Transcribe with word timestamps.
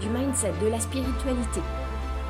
du 0.00 0.08
mindset, 0.08 0.52
de 0.62 0.68
la 0.68 0.80
spiritualité 0.80 1.60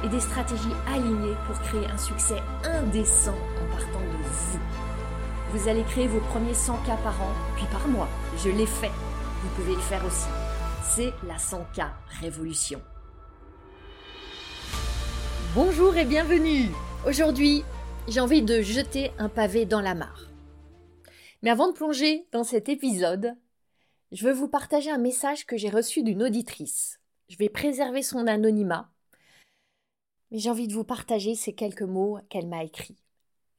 et 0.05 0.09
des 0.09 0.20
stratégies 0.20 0.77
alignées 0.87 1.37
pour 1.47 1.59
créer 1.61 1.87
un 1.87 1.98
succès 1.98 2.41
indécent 2.65 3.34
en 3.34 3.77
partant 3.77 4.01
de 4.01 4.23
vous. 4.23 4.59
Vous 5.52 5.69
allez 5.69 5.83
créer 5.84 6.07
vos 6.07 6.21
premiers 6.21 6.55
100 6.55 6.77
k 6.79 6.87
par 7.02 7.21
an, 7.23 7.33
puis 7.57 7.66
par 7.73 7.87
mois. 7.88 8.09
Je 8.38 8.51
l'ai 8.51 8.66
fait. 8.66 8.91
Vous 9.43 9.48
pouvez 9.57 9.74
le 9.74 9.80
faire 9.80 10.05
aussi. 10.05 10.29
C'est 10.83 11.12
la 11.27 11.37
100K 11.37 11.88
Révolution. 12.21 12.80
Bonjour 15.55 15.96
et 15.96 16.05
bienvenue. 16.05 16.71
Aujourd'hui, 17.07 17.65
j'ai 18.09 18.21
envie 18.21 18.43
de 18.43 18.60
jeter 18.60 19.12
un 19.19 19.29
pavé 19.29 19.66
dans 19.66 19.80
la 19.80 19.95
mare. 19.95 20.27
Mais 21.43 21.51
avant 21.51 21.69
de 21.69 21.74
plonger 21.74 22.27
dans 22.33 22.45
cet 22.45 22.69
épisode, 22.69 23.35
je 24.12 24.24
veux 24.27 24.33
vous 24.33 24.48
partager 24.48 24.91
un 24.91 24.98
message 24.98 25.46
que 25.46 25.57
j'ai 25.57 25.71
reçu 25.71 26.02
d'une 26.02 26.23
auditrice. 26.23 26.99
Je 27.29 27.37
vais 27.38 27.49
préserver 27.49 28.02
son 28.02 28.27
anonymat, 28.29 28.88
mais 30.30 30.38
j'ai 30.38 30.51
envie 30.51 30.69
de 30.69 30.74
vous 30.74 30.85
partager 30.85 31.35
ces 31.35 31.55
quelques 31.55 31.83
mots 31.83 32.18
qu'elle 32.29 32.46
m'a 32.46 32.63
écrits. 32.63 33.02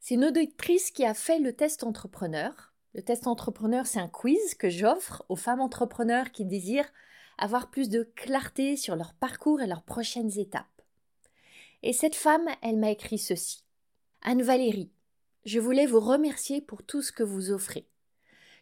C'est 0.00 0.14
une 0.14 0.24
auditrice 0.24 0.90
qui 0.90 1.04
a 1.04 1.12
fait 1.12 1.38
le 1.38 1.52
test 1.52 1.84
entrepreneur. 1.84 2.72
Le 2.94 3.02
test 3.02 3.26
entrepreneur, 3.26 3.86
c'est 3.86 4.00
un 4.00 4.08
quiz 4.08 4.54
que 4.54 4.70
j'offre 4.70 5.24
aux 5.28 5.36
femmes 5.36 5.60
entrepreneurs 5.60 6.32
qui 6.32 6.46
désirent 6.46 6.90
avoir 7.36 7.70
plus 7.70 7.90
de 7.90 8.10
clarté 8.16 8.76
sur 8.76 8.96
leur 8.96 9.12
parcours 9.12 9.60
et 9.60 9.66
leurs 9.66 9.82
prochaines 9.82 10.38
étapes. 10.38 10.66
Et 11.82 11.92
cette 11.92 12.16
femme, 12.16 12.48
elle 12.62 12.78
m'a 12.78 12.90
écrit 12.90 13.18
ceci. 13.18 13.64
Anne-Valérie, 14.22 14.90
je 15.44 15.60
voulais 15.60 15.86
vous 15.86 16.00
remercier 16.00 16.60
pour 16.60 16.82
tout 16.82 17.02
ce 17.02 17.12
que 17.12 17.22
vous 17.22 17.50
offrez. 17.50 17.86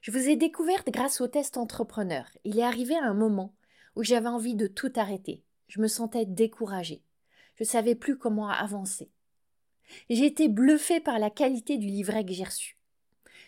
Je 0.03 0.11
vous 0.11 0.29
ai 0.29 0.37
découverte 0.37 0.91
grâce 0.91 1.21
au 1.21 1.29
test 1.29 1.57
entrepreneur. 1.57 2.27
Il 2.45 2.59
est 2.59 2.65
arrivé 2.65 2.97
un 2.97 3.15
moment 3.15 3.56
où 3.97 4.05
j'avais 4.05 4.29
envie 4.29 4.55
de 4.55 4.67
tout 4.67 4.93
arrêter. 4.97 5.43
Je 5.69 5.81
me 5.81 5.89
sentais 5.89 6.27
découragée. 6.27 7.03
Je 7.57 7.65
ne 7.65 7.69
savais 7.69 7.95
plus 7.95 8.19
comment 8.19 8.49
avancer. 8.49 9.11
J'ai 10.11 10.27
été 10.27 10.49
bluffée 10.49 11.01
par 11.01 11.19
la 11.19 11.31
qualité 11.31 11.79
du 11.79 11.87
livret 11.87 12.25
que 12.25 12.33
j'ai 12.33 12.45
reçu. 12.45 12.77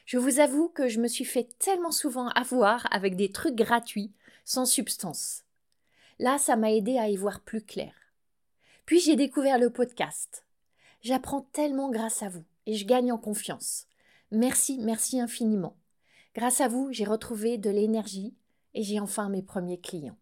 Je 0.06 0.18
vous 0.18 0.40
avoue 0.40 0.68
que 0.68 0.88
je 0.88 1.00
me 1.00 1.08
suis 1.08 1.26
fait 1.26 1.50
tellement 1.58 1.90
souvent 1.90 2.28
avoir 2.28 2.86
avec 2.92 3.14
des 3.14 3.30
trucs 3.30 3.54
gratuits, 3.54 4.12
sans 4.44 4.64
substance. 4.64 5.44
Là, 6.18 6.38
ça 6.38 6.56
m'a 6.56 6.72
aidé 6.72 6.96
à 6.96 7.08
y 7.08 7.16
voir 7.16 7.40
plus 7.40 7.62
clair. 7.62 7.92
Puis 8.86 9.00
j'ai 9.00 9.16
découvert 9.16 9.58
le 9.58 9.70
podcast. 9.70 10.46
J'apprends 11.02 11.42
tellement 11.52 11.90
grâce 11.90 12.22
à 12.22 12.28
vous 12.30 12.44
et 12.66 12.74
je 12.74 12.86
gagne 12.86 13.12
en 13.12 13.18
confiance. 13.18 13.86
Merci, 14.30 14.78
merci 14.78 15.20
infiniment. 15.20 15.76
Grâce 16.34 16.60
à 16.60 16.68
vous, 16.68 16.88
j'ai 16.90 17.04
retrouvé 17.04 17.58
de 17.58 17.70
l'énergie 17.70 18.34
et 18.74 18.82
j'ai 18.82 19.00
enfin 19.00 19.28
mes 19.28 19.42
premiers 19.42 19.80
clients. 19.80 20.16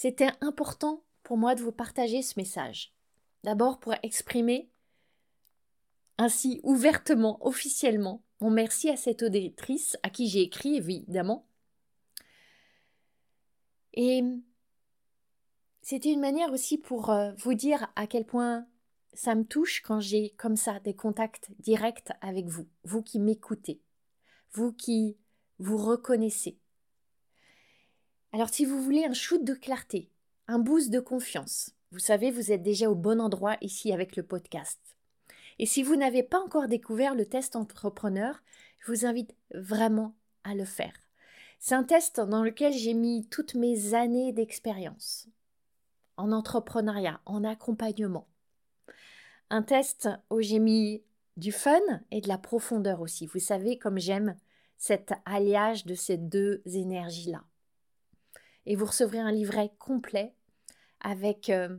C'était 0.00 0.30
important 0.40 1.04
pour 1.22 1.36
moi 1.36 1.54
de 1.54 1.60
vous 1.60 1.72
partager 1.72 2.22
ce 2.22 2.40
message. 2.40 2.94
D'abord 3.44 3.80
pour 3.80 3.92
exprimer 4.02 4.70
ainsi 6.16 6.58
ouvertement, 6.62 7.36
officiellement, 7.46 8.22
mon 8.40 8.48
merci 8.48 8.88
à 8.88 8.96
cette 8.96 9.22
auditrice 9.22 9.98
à 10.02 10.08
qui 10.08 10.26
j'ai 10.26 10.40
écrit 10.40 10.76
évidemment. 10.76 11.46
Et 13.92 14.22
c'était 15.82 16.14
une 16.14 16.20
manière 16.20 16.50
aussi 16.50 16.78
pour 16.78 17.10
euh, 17.10 17.32
vous 17.36 17.52
dire 17.52 17.92
à 17.94 18.06
quel 18.06 18.24
point 18.24 18.66
ça 19.12 19.34
me 19.34 19.44
touche 19.44 19.82
quand 19.82 20.00
j'ai 20.00 20.30
comme 20.30 20.56
ça 20.56 20.80
des 20.80 20.96
contacts 20.96 21.50
directs 21.58 22.08
avec 22.22 22.46
vous, 22.46 22.66
vous 22.84 23.02
qui 23.02 23.18
m'écoutez 23.18 23.82
vous 24.52 24.72
qui 24.72 25.18
vous 25.58 25.76
reconnaissez. 25.76 26.59
Alors 28.32 28.48
si 28.48 28.64
vous 28.64 28.80
voulez 28.80 29.04
un 29.04 29.12
shoot 29.12 29.42
de 29.42 29.54
clarté, 29.54 30.08
un 30.46 30.60
boost 30.60 30.90
de 30.90 31.00
confiance, 31.00 31.74
vous 31.90 31.98
savez, 31.98 32.30
vous 32.30 32.52
êtes 32.52 32.62
déjà 32.62 32.88
au 32.88 32.94
bon 32.94 33.20
endroit 33.20 33.56
ici 33.60 33.92
avec 33.92 34.14
le 34.14 34.22
podcast. 34.22 34.78
Et 35.58 35.66
si 35.66 35.82
vous 35.82 35.96
n'avez 35.96 36.22
pas 36.22 36.38
encore 36.38 36.68
découvert 36.68 37.16
le 37.16 37.26
test 37.26 37.56
entrepreneur, 37.56 38.40
je 38.78 38.92
vous 38.92 39.04
invite 39.04 39.34
vraiment 39.52 40.14
à 40.44 40.54
le 40.54 40.64
faire. 40.64 40.94
C'est 41.58 41.74
un 41.74 41.82
test 41.82 42.20
dans 42.20 42.44
lequel 42.44 42.72
j'ai 42.72 42.94
mis 42.94 43.26
toutes 43.26 43.54
mes 43.54 43.94
années 43.94 44.32
d'expérience 44.32 45.28
en 46.16 46.30
entrepreneuriat, 46.30 47.20
en 47.26 47.42
accompagnement. 47.42 48.28
Un 49.50 49.62
test 49.62 50.08
où 50.30 50.40
j'ai 50.40 50.60
mis 50.60 51.02
du 51.36 51.50
fun 51.50 51.80
et 52.12 52.20
de 52.20 52.28
la 52.28 52.38
profondeur 52.38 53.00
aussi. 53.00 53.26
Vous 53.26 53.40
savez 53.40 53.76
comme 53.76 53.98
j'aime 53.98 54.36
cet 54.76 55.12
alliage 55.24 55.84
de 55.84 55.94
ces 55.94 56.16
deux 56.16 56.62
énergies-là. 56.64 57.42
Et 58.70 58.76
vous 58.76 58.86
recevrez 58.86 59.18
un 59.18 59.32
livret 59.32 59.72
complet 59.80 60.32
avec 61.00 61.50
euh, 61.50 61.76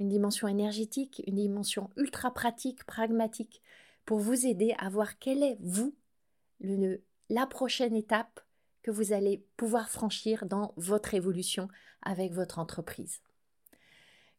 une 0.00 0.08
dimension 0.08 0.48
énergétique, 0.48 1.22
une 1.28 1.36
dimension 1.36 1.88
ultra 1.96 2.34
pratique, 2.34 2.82
pragmatique, 2.82 3.62
pour 4.04 4.18
vous 4.18 4.44
aider 4.44 4.74
à 4.78 4.88
voir 4.88 5.20
quelle 5.20 5.44
est, 5.44 5.56
vous, 5.60 5.94
la 6.58 7.46
prochaine 7.46 7.94
étape 7.94 8.40
que 8.82 8.90
vous 8.90 9.12
allez 9.12 9.46
pouvoir 9.56 9.88
franchir 9.88 10.46
dans 10.46 10.74
votre 10.76 11.14
évolution 11.14 11.68
avec 12.02 12.32
votre 12.32 12.58
entreprise. 12.58 13.20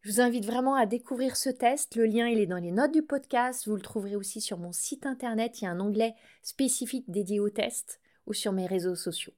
Je 0.01 0.11
vous 0.11 0.19
invite 0.19 0.45
vraiment 0.45 0.75
à 0.75 0.85
découvrir 0.85 1.37
ce 1.37 1.49
test. 1.49 1.95
Le 1.95 2.05
lien, 2.05 2.27
il 2.27 2.39
est 2.39 2.47
dans 2.47 2.57
les 2.57 2.73
notes 2.73 2.91
du 2.91 3.01
podcast. 3.01 3.65
Vous 3.65 3.75
le 3.77 3.81
trouverez 3.81 4.17
aussi 4.17 4.41
sur 4.41 4.57
mon 4.57 4.73
site 4.73 5.05
internet. 5.05 5.61
Il 5.61 5.63
y 5.63 5.67
a 5.67 5.71
un 5.71 5.79
onglet 5.79 6.15
spécifique 6.43 7.09
dédié 7.09 7.39
au 7.39 7.49
test 7.49 8.01
ou 8.27 8.33
sur 8.33 8.51
mes 8.51 8.67
réseaux 8.67 8.95
sociaux. 8.95 9.33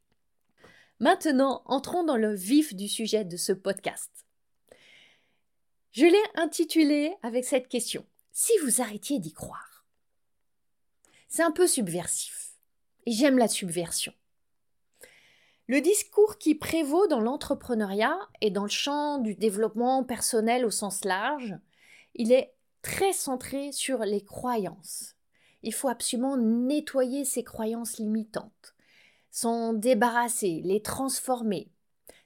Maintenant, 1.00 1.62
entrons 1.66 2.04
dans 2.04 2.18
le 2.18 2.34
vif 2.34 2.76
du 2.76 2.88
sujet 2.88 3.24
de 3.24 3.38
ce 3.38 3.54
podcast. 3.54 4.12
Je 5.92 6.06
l'ai 6.06 6.24
intitulé 6.42 7.14
avec 7.22 7.46
cette 7.46 7.68
question. 7.68 8.06
Si 8.32 8.52
vous 8.64 8.82
arrêtiez 8.82 9.20
d'y 9.20 9.34
croire. 9.34 9.86
C'est 11.28 11.44
un 11.44 11.52
peu 11.52 11.68
subversif. 11.68 12.54
Et 13.06 13.12
j'aime 13.12 13.38
la 13.38 13.48
subversion. 13.48 14.14
Le 15.68 15.82
discours 15.82 16.38
qui 16.38 16.56
prévaut 16.56 17.08
dans 17.08 17.20
l'entrepreneuriat 17.20 18.18
et 18.42 18.52
dans 18.52 18.64
le 18.64 18.70
champ 18.70 19.18
du 19.18 19.36
développement 19.36 20.04
personnel 20.04 20.66
au 20.66 20.72
sens 20.72 21.04
large, 21.04 21.56
il 22.16 22.32
est 22.32 22.54
très 22.82 23.12
centré 23.12 23.72
sur 23.72 24.00
les 24.00 24.24
croyances. 24.24 25.16
Il 25.64 25.74
faut 25.74 25.90
absolument 25.90 26.38
nettoyer 26.38 27.26
ces 27.26 27.44
croyances 27.44 27.98
limitantes, 27.98 28.76
s'en 29.38 29.74
débarrasser, 29.74 30.62
les 30.64 30.82
transformer. 30.82 31.70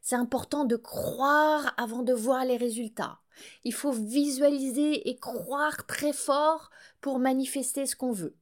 C'est 0.02 0.16
important 0.16 0.64
de 0.64 0.78
croire 0.78 1.74
avant 1.76 2.04
de 2.04 2.14
voir 2.14 2.46
les 2.46 2.56
résultats. 2.56 3.20
Il 3.66 3.74
faut 3.74 3.92
visualiser 3.92 5.10
et 5.10 5.18
croire 5.18 5.86
très 5.88 6.14
fort 6.14 6.72
pour 7.02 7.20
manifester 7.20 7.86
ce 7.86 7.98
qu'on 7.98 8.14
veut. 8.14 8.38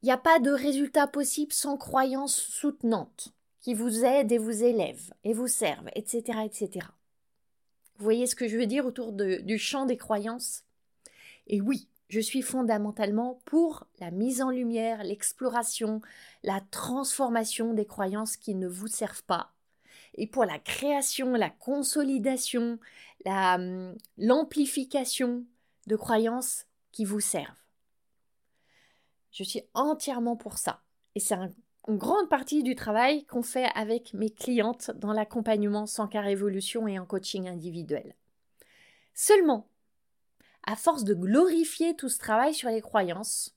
Il 0.00 0.06
n'y 0.06 0.12
a 0.12 0.16
pas 0.16 0.38
de 0.38 0.52
résultat 0.52 1.08
possible 1.08 1.52
sans 1.52 1.76
croyance 1.76 2.36
soutenante 2.36 3.34
qui 3.60 3.74
vous 3.74 4.04
aident 4.04 4.30
et 4.30 4.38
vous 4.38 4.62
élèvent 4.62 5.12
et 5.24 5.32
vous 5.32 5.48
servent, 5.48 5.90
etc., 5.96 6.38
etc. 6.44 6.86
Vous 7.96 8.04
voyez 8.04 8.28
ce 8.28 8.36
que 8.36 8.46
je 8.46 8.56
veux 8.56 8.66
dire 8.66 8.86
autour 8.86 9.12
du 9.12 9.58
champ 9.58 9.86
des 9.86 9.96
croyances? 9.96 10.62
Et 11.48 11.60
oui, 11.60 11.88
je 12.10 12.20
suis 12.20 12.42
fondamentalement 12.42 13.40
pour 13.46 13.86
la 14.00 14.10
mise 14.10 14.42
en 14.42 14.50
lumière, 14.50 15.02
l'exploration, 15.02 16.02
la 16.42 16.60
transformation 16.70 17.72
des 17.72 17.86
croyances 17.86 18.36
qui 18.36 18.54
ne 18.54 18.68
vous 18.68 18.88
servent 18.88 19.24
pas, 19.24 19.52
et 20.14 20.26
pour 20.26 20.44
la 20.44 20.58
création, 20.58 21.32
la 21.32 21.50
consolidation, 21.50 22.78
hum, 23.24 23.96
l'amplification 24.18 25.44
de 25.86 25.96
croyances 25.96 26.66
qui 26.92 27.04
vous 27.04 27.20
servent. 27.20 27.54
Je 29.30 29.44
suis 29.44 29.62
entièrement 29.74 30.36
pour 30.36 30.58
ça. 30.58 30.82
Et 31.14 31.20
c'est 31.20 31.34
un 31.34 31.50
une 31.88 31.98
grande 31.98 32.28
partie 32.28 32.62
du 32.62 32.74
travail 32.74 33.24
qu'on 33.24 33.42
fait 33.42 33.68
avec 33.74 34.12
mes 34.14 34.30
clientes 34.30 34.90
dans 34.96 35.12
l'accompagnement 35.12 35.86
sans 35.86 36.06
car 36.06 36.26
évolution 36.26 36.86
et 36.86 36.98
en 36.98 37.06
coaching 37.06 37.48
individuel. 37.48 38.14
Seulement, 39.14 39.66
à 40.70 40.76
force 40.76 41.02
de 41.02 41.14
glorifier 41.14 41.96
tout 41.96 42.08
ce 42.08 42.18
travail 42.18 42.54
sur 42.54 42.68
les 42.68 42.80
croyances, 42.80 43.56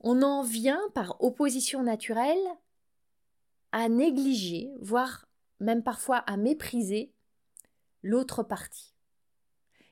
on 0.00 0.20
en 0.20 0.42
vient 0.42 0.82
par 0.94 1.22
opposition 1.22 1.82
naturelle 1.82 2.36
à 3.72 3.88
négliger, 3.88 4.70
voire 4.80 5.26
même 5.58 5.82
parfois 5.82 6.18
à 6.18 6.36
mépriser 6.36 7.14
l'autre 8.02 8.42
partie. 8.42 8.92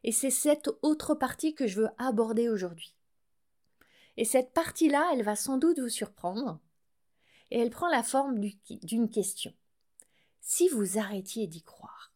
Et 0.04 0.12
c'est 0.12 0.30
cette 0.30 0.68
autre 0.82 1.14
partie 1.14 1.54
que 1.54 1.66
je 1.66 1.80
veux 1.80 1.90
aborder 1.96 2.50
aujourd'hui. 2.50 2.94
Et 4.18 4.26
cette 4.26 4.52
partie-là, 4.52 5.08
elle 5.14 5.22
va 5.22 5.36
sans 5.36 5.56
doute 5.56 5.78
vous 5.78 5.88
surprendre, 5.88 6.60
et 7.50 7.60
elle 7.60 7.70
prend 7.70 7.88
la 7.88 8.02
forme 8.02 8.40
d'une 8.82 9.08
question. 9.08 9.54
Si 10.42 10.68
vous 10.68 10.98
arrêtiez 10.98 11.46
d'y 11.46 11.62
croire. 11.62 12.12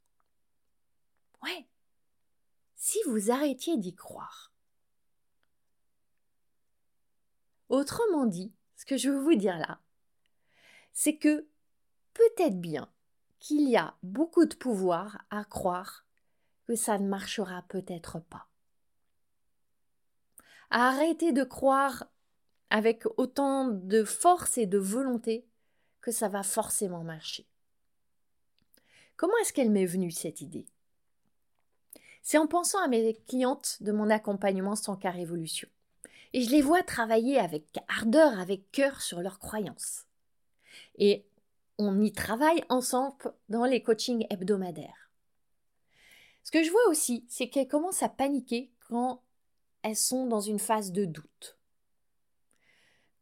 Ouais. 1.42 1.66
Si 2.84 2.98
vous 3.06 3.30
arrêtiez 3.30 3.76
d'y 3.76 3.94
croire. 3.94 4.52
Autrement 7.68 8.26
dit, 8.26 8.52
ce 8.74 8.84
que 8.84 8.96
je 8.96 9.08
veux 9.08 9.20
vous 9.20 9.36
dire 9.36 9.56
là, 9.56 9.80
c'est 10.92 11.16
que 11.16 11.46
peut-être 12.12 12.60
bien 12.60 12.92
qu'il 13.38 13.68
y 13.68 13.76
a 13.76 13.96
beaucoup 14.02 14.46
de 14.46 14.56
pouvoir 14.56 15.24
à 15.30 15.44
croire 15.44 16.04
que 16.66 16.74
ça 16.74 16.98
ne 16.98 17.06
marchera 17.06 17.62
peut-être 17.68 18.18
pas. 18.18 18.48
Arrêtez 20.70 21.30
de 21.30 21.44
croire 21.44 22.08
avec 22.70 23.04
autant 23.16 23.68
de 23.68 24.02
force 24.02 24.58
et 24.58 24.66
de 24.66 24.78
volonté 24.78 25.46
que 26.00 26.10
ça 26.10 26.28
va 26.28 26.42
forcément 26.42 27.04
marcher. 27.04 27.46
Comment 29.16 29.36
est-ce 29.40 29.52
qu'elle 29.52 29.70
m'est 29.70 29.86
venue 29.86 30.10
cette 30.10 30.40
idée? 30.40 30.66
C'est 32.22 32.38
en 32.38 32.46
pensant 32.46 32.82
à 32.82 32.88
mes 32.88 33.14
clientes 33.26 33.78
de 33.80 33.92
mon 33.92 34.08
accompagnement 34.08 34.76
sans 34.76 34.96
cas 34.96 35.10
révolution. 35.10 35.68
Et 36.32 36.42
je 36.42 36.50
les 36.50 36.62
vois 36.62 36.82
travailler 36.82 37.38
avec 37.38 37.78
ardeur, 37.88 38.38
avec 38.38 38.70
cœur 38.70 39.02
sur 39.02 39.20
leurs 39.20 39.38
croyances. 39.38 40.06
Et 40.96 41.24
on 41.78 42.00
y 42.00 42.12
travaille 42.12 42.64
ensemble 42.68 43.34
dans 43.48 43.64
les 43.64 43.82
coachings 43.82 44.26
hebdomadaires. 44.30 45.10
Ce 46.44 46.50
que 46.50 46.62
je 46.62 46.70
vois 46.70 46.88
aussi, 46.88 47.24
c'est 47.28 47.48
qu'elles 47.48 47.68
commencent 47.68 48.02
à 48.02 48.08
paniquer 48.08 48.70
quand 48.88 49.22
elles 49.82 49.96
sont 49.96 50.26
dans 50.26 50.40
une 50.40 50.58
phase 50.58 50.92
de 50.92 51.04
doute 51.04 51.58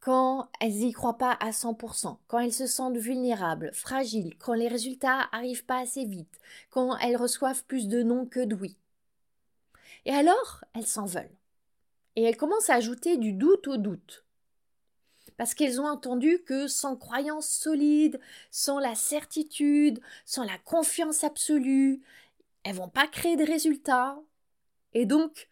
quand 0.01 0.49
elles 0.61 0.73
n'y 0.73 0.93
croient 0.93 1.19
pas 1.19 1.37
à 1.41 1.51
100%, 1.51 2.17
quand 2.27 2.39
elles 2.39 2.53
se 2.53 2.67
sentent 2.67 2.97
vulnérables, 2.97 3.71
fragiles, 3.75 4.35
quand 4.39 4.55
les 4.55 4.69
résultats 4.69 5.29
arrivent 5.31 5.67
pas 5.67 5.79
assez 5.79 6.07
vite, 6.07 6.41
quand 6.71 6.97
elles 6.99 7.17
reçoivent 7.17 7.65
plus 7.65 7.87
de 7.87 8.03
non 8.03 8.27
que 8.27 8.41
de 8.41 8.57
oui. 8.57 8.77
Et 10.05 10.13
alors, 10.13 10.65
elles 10.75 10.87
s'en 10.87 11.05
veulent. 11.05 11.37
Et 12.17 12.23
elles 12.23 12.37
commencent 12.37 12.71
à 12.71 12.75
ajouter 12.75 13.17
du 13.17 13.33
doute 13.33 13.69
au 13.69 13.77
doute. 13.77 14.25
Parce 15.37 15.55
qu'elles 15.55 15.81
ont 15.81 15.87
entendu 15.87 16.43
que 16.45 16.67
sans 16.67 16.97
croyance 16.97 17.49
solide, 17.49 18.21
sans 18.51 18.79
la 18.79 18.95
certitude, 18.95 20.01
sans 20.27 20.45
la 20.45 20.59
confiance 20.59 21.25
absolue, 21.25 22.03
elles 22.63 22.75
vont 22.75 22.89
pas 22.89 23.07
créer 23.07 23.37
de 23.37 23.45
résultats. 23.45 24.19
Et 24.93 25.07
donc, 25.07 25.49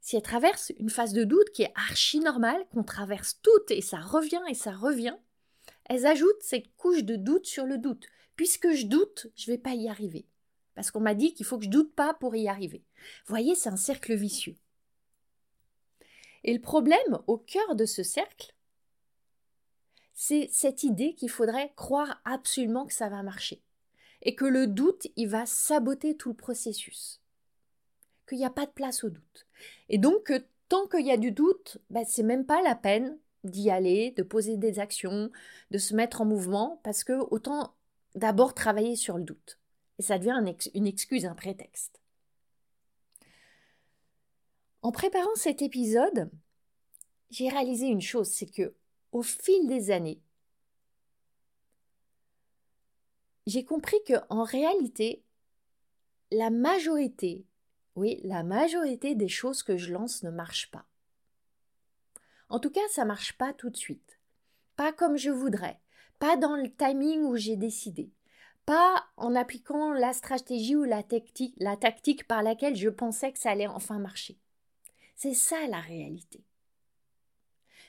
si 0.00 0.16
elles 0.16 0.22
traversent 0.22 0.72
une 0.78 0.90
phase 0.90 1.12
de 1.12 1.24
doute 1.24 1.50
qui 1.50 1.62
est 1.62 1.72
archi 1.74 2.20
normale, 2.20 2.66
qu'on 2.72 2.84
traverse 2.84 3.40
toutes 3.42 3.70
et 3.70 3.80
ça 3.80 3.98
revient 3.98 4.42
et 4.48 4.54
ça 4.54 4.72
revient, 4.72 5.16
elles 5.86 6.06
ajoutent 6.06 6.42
cette 6.42 6.74
couche 6.76 7.04
de 7.04 7.16
doute 7.16 7.46
sur 7.46 7.66
le 7.66 7.78
doute. 7.78 8.06
Puisque 8.36 8.72
je 8.72 8.86
doute, 8.86 9.28
je 9.34 9.50
vais 9.50 9.58
pas 9.58 9.74
y 9.74 9.88
arriver. 9.88 10.26
Parce 10.76 10.92
qu'on 10.92 11.00
m'a 11.00 11.14
dit 11.14 11.34
qu'il 11.34 11.46
faut 11.46 11.58
que 11.58 11.64
je 11.64 11.70
doute 11.70 11.92
pas 11.94 12.14
pour 12.14 12.36
y 12.36 12.46
arriver. 12.46 12.84
Vous 13.26 13.32
voyez, 13.32 13.56
c'est 13.56 13.70
un 13.70 13.76
cercle 13.76 14.14
vicieux. 14.14 14.56
Et 16.44 16.54
le 16.54 16.60
problème 16.60 17.18
au 17.26 17.38
cœur 17.38 17.74
de 17.74 17.86
ce 17.86 18.04
cercle, 18.04 18.54
c'est 20.14 20.48
cette 20.52 20.84
idée 20.84 21.14
qu'il 21.14 21.30
faudrait 21.30 21.72
croire 21.74 22.20
absolument 22.24 22.86
que 22.86 22.94
ça 22.94 23.08
va 23.08 23.22
marcher. 23.22 23.62
Et 24.22 24.36
que 24.36 24.44
le 24.44 24.66
doute, 24.66 25.08
il 25.16 25.28
va 25.28 25.44
saboter 25.46 26.16
tout 26.16 26.28
le 26.28 26.36
processus 26.36 27.20
qu'il 28.28 28.38
n'y 28.38 28.44
a 28.44 28.50
pas 28.50 28.66
de 28.66 28.70
place 28.70 29.04
au 29.04 29.10
doute. 29.10 29.46
Et 29.88 29.98
donc, 29.98 30.32
tant 30.68 30.86
qu'il 30.88 31.06
y 31.06 31.12
a 31.12 31.16
du 31.16 31.30
doute, 31.30 31.78
ben, 31.90 32.04
c'est 32.06 32.22
même 32.22 32.44
pas 32.44 32.60
la 32.62 32.74
peine 32.74 33.18
d'y 33.44 33.70
aller, 33.70 34.10
de 34.10 34.22
poser 34.22 34.56
des 34.56 34.78
actions, 34.78 35.30
de 35.70 35.78
se 35.78 35.94
mettre 35.94 36.20
en 36.20 36.24
mouvement, 36.24 36.80
parce 36.82 37.04
que 37.04 37.12
autant 37.30 37.74
d'abord 38.14 38.54
travailler 38.54 38.96
sur 38.96 39.16
le 39.16 39.24
doute. 39.24 39.60
Et 39.98 40.02
ça 40.02 40.18
devient 40.18 40.40
une 40.74 40.86
excuse, 40.86 41.24
un 41.24 41.34
prétexte. 41.34 42.00
En 44.82 44.92
préparant 44.92 45.34
cet 45.34 45.62
épisode, 45.62 46.30
j'ai 47.30 47.48
réalisé 47.48 47.86
une 47.86 48.02
chose, 48.02 48.28
c'est 48.28 48.50
que 48.50 48.74
au 49.12 49.22
fil 49.22 49.66
des 49.66 49.90
années, 49.90 50.20
j'ai 53.46 53.64
compris 53.64 53.96
que 54.06 54.14
en 54.28 54.44
réalité, 54.44 55.24
la 56.30 56.50
majorité 56.50 57.46
oui, 57.96 58.20
la 58.24 58.42
majorité 58.42 59.14
des 59.14 59.28
choses 59.28 59.62
que 59.62 59.78
je 59.78 59.92
lance 59.92 60.22
ne 60.22 60.30
marchent 60.30 60.70
pas. 60.70 60.84
En 62.50 62.60
tout 62.60 62.70
cas, 62.70 62.86
ça 62.90 63.02
ne 63.02 63.08
marche 63.08 63.36
pas 63.38 63.54
tout 63.54 63.70
de 63.70 63.76
suite. 63.76 64.20
Pas 64.76 64.92
comme 64.92 65.16
je 65.16 65.30
voudrais. 65.30 65.80
Pas 66.18 66.36
dans 66.36 66.54
le 66.54 66.70
timing 66.70 67.22
où 67.22 67.36
j'ai 67.36 67.56
décidé. 67.56 68.12
Pas 68.66 69.06
en 69.16 69.34
appliquant 69.34 69.92
la 69.92 70.12
stratégie 70.12 70.76
ou 70.76 70.84
la 70.84 71.02
tactique, 71.02 72.26
par 72.26 72.42
laquelle 72.42 72.76
je 72.76 72.88
pensais 72.88 73.32
que 73.32 73.38
ça 73.38 73.50
allait 73.50 73.66
enfin 73.66 73.98
marcher. 73.98 74.38
C'est 75.14 75.34
ça 75.34 75.66
la 75.68 75.80
réalité. 75.80 76.44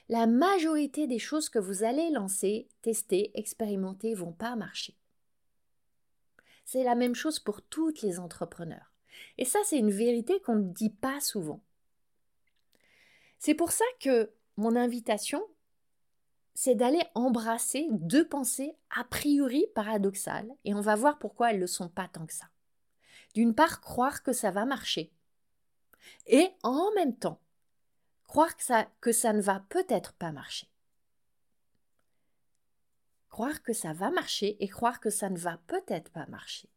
La 0.07 0.27
majorité 0.27 1.07
des 1.07 1.19
choses 1.19 1.49
que 1.49 1.59
vous 1.59 1.83
allez 1.83 2.09
lancer, 2.11 2.69
tester, 2.81 3.37
expérimenter 3.37 4.13
vont 4.13 4.31
pas 4.31 4.55
marcher. 4.55 4.95
C'est 6.63 6.83
la 6.83 6.95
même 6.95 7.15
chose 7.15 7.39
pour 7.39 7.61
toutes 7.61 8.01
les 8.01 8.19
entrepreneurs. 8.19 8.93
Et 9.37 9.45
ça, 9.45 9.59
c'est 9.65 9.77
une 9.77 9.91
vérité 9.91 10.39
qu'on 10.41 10.55
ne 10.55 10.73
dit 10.73 10.89
pas 10.89 11.19
souvent. 11.19 11.61
C'est 13.39 13.53
pour 13.53 13.71
ça 13.71 13.85
que 13.99 14.31
mon 14.55 14.75
invitation, 14.75 15.43
c'est 16.59 16.73
d'aller 16.73 17.03
embrasser 17.13 17.85
deux 17.91 18.27
pensées 18.27 18.75
a 18.89 19.03
priori 19.03 19.67
paradoxales, 19.75 20.51
et 20.65 20.73
on 20.73 20.81
va 20.81 20.95
voir 20.95 21.19
pourquoi 21.19 21.51
elles 21.51 21.57
ne 21.57 21.61
le 21.61 21.67
sont 21.67 21.87
pas 21.87 22.07
tant 22.07 22.25
que 22.25 22.33
ça. 22.33 22.49
D'une 23.35 23.53
part, 23.53 23.79
croire 23.79 24.23
que 24.23 24.33
ça 24.33 24.49
va 24.49 24.65
marcher, 24.65 25.13
et 26.25 26.49
en 26.63 26.91
même 26.95 27.15
temps, 27.15 27.39
croire 28.25 28.57
que 28.57 28.63
ça, 28.63 28.89
que 29.01 29.11
ça 29.11 29.33
ne 29.33 29.41
va 29.41 29.59
peut-être 29.69 30.13
pas 30.13 30.31
marcher. 30.31 30.67
Croire 33.29 33.61
que 33.61 33.73
ça 33.73 33.93
va 33.93 34.09
marcher 34.09 34.57
et 34.59 34.67
croire 34.67 34.99
que 34.99 35.11
ça 35.11 35.29
ne 35.29 35.37
va 35.37 35.59
peut-être 35.67 36.09
pas 36.09 36.25
marcher. 36.25 36.71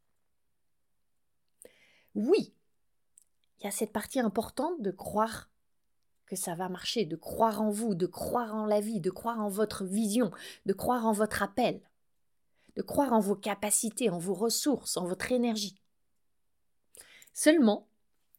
Oui, 2.15 2.55
il 3.59 3.65
y 3.65 3.67
a 3.67 3.71
cette 3.71 3.95
partie 3.95 4.21
importante 4.21 4.83
de 4.83 4.91
croire 4.91 5.49
ça 6.37 6.55
va 6.55 6.69
marcher, 6.69 7.05
de 7.05 7.17
croire 7.17 7.61
en 7.61 7.71
vous, 7.71 7.95
de 7.95 8.07
croire 8.07 8.55
en 8.55 8.67
la 8.67 8.81
vie, 8.81 9.01
de 9.01 9.11
croire 9.11 9.41
en 9.41 9.49
votre 9.49 9.85
vision, 9.85 10.31
de 10.67 10.73
croire 10.73 11.07
en 11.07 11.13
votre 11.13 11.43
appel, 11.43 11.81
de 12.77 12.83
croire 12.83 13.13
en 13.13 13.21
vos 13.21 13.37
capacités, 13.37 14.11
en 14.11 14.19
vos 14.19 14.35
ressources, 14.35 14.97
en 14.97 15.07
votre 15.07 15.33
énergie. 15.33 15.81
Seulement, 17.33 17.89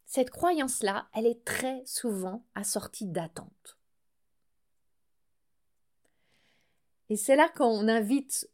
cette 0.06 0.30
croyance-là, 0.30 1.08
elle 1.14 1.26
est 1.26 1.44
très 1.46 1.84
souvent 1.86 2.46
assortie 2.56 3.08
d'attentes. 3.08 3.78
Et 7.10 7.18
c'est 7.18 7.36
là 7.36 7.50
qu'on 7.50 7.88
invite 7.88 8.50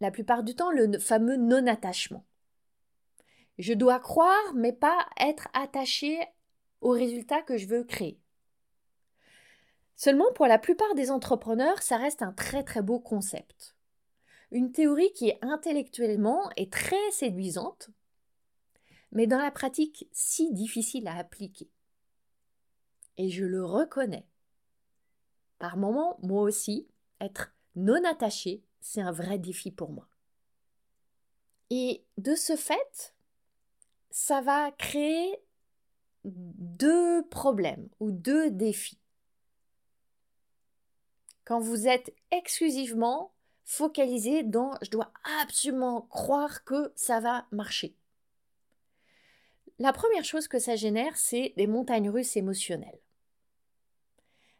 la 0.00 0.10
plupart 0.10 0.42
du 0.42 0.54
temps 0.54 0.70
le 0.70 0.98
fameux 0.98 1.36
non-attachement. 1.36 2.26
Je 3.58 3.72
dois 3.72 3.98
croire, 3.98 4.54
mais 4.54 4.72
pas 4.72 5.06
être 5.18 5.48
attaché 5.54 6.18
au 6.80 6.90
résultat 6.90 7.42
que 7.42 7.56
je 7.56 7.66
veux 7.66 7.84
créer. 7.84 8.20
Seulement, 9.96 10.30
pour 10.34 10.46
la 10.46 10.58
plupart 10.58 10.94
des 10.94 11.10
entrepreneurs, 11.10 11.82
ça 11.82 11.96
reste 11.96 12.22
un 12.22 12.32
très 12.32 12.62
très 12.62 12.82
beau 12.82 13.00
concept. 13.00 13.74
Une 14.50 14.70
théorie 14.70 15.12
qui 15.12 15.30
est 15.30 15.38
intellectuellement 15.42 16.50
et 16.56 16.68
très 16.68 17.10
séduisante, 17.10 17.90
mais 19.10 19.26
dans 19.26 19.38
la 19.38 19.50
pratique 19.50 20.08
si 20.12 20.52
difficile 20.52 21.08
à 21.08 21.16
appliquer. 21.16 21.70
Et 23.16 23.30
je 23.30 23.44
le 23.44 23.64
reconnais. 23.64 24.26
Par 25.58 25.78
moments, 25.78 26.18
moi 26.22 26.42
aussi, 26.42 26.86
être 27.20 27.54
non 27.74 28.04
attaché, 28.04 28.62
c'est 28.80 29.00
un 29.00 29.12
vrai 29.12 29.38
défi 29.38 29.70
pour 29.70 29.90
moi. 29.90 30.06
Et 31.70 32.04
de 32.18 32.34
ce 32.34 32.56
fait, 32.56 33.14
ça 34.10 34.42
va 34.42 34.70
créer 34.72 35.42
deux 36.34 37.26
problèmes 37.28 37.88
ou 38.00 38.10
deux 38.10 38.50
défis. 38.50 38.98
Quand 41.44 41.60
vous 41.60 41.86
êtes 41.86 42.14
exclusivement 42.30 43.32
focalisé 43.64 44.42
dans 44.42 44.72
je 44.82 44.90
dois 44.90 45.12
absolument 45.42 46.02
croire 46.02 46.64
que 46.64 46.92
ça 46.94 47.20
va 47.20 47.46
marcher. 47.50 47.94
La 49.78 49.92
première 49.92 50.24
chose 50.24 50.48
que 50.48 50.58
ça 50.58 50.74
génère, 50.74 51.16
c'est 51.16 51.52
des 51.56 51.66
montagnes 51.66 52.08
russes 52.08 52.36
émotionnelles. 52.36 53.00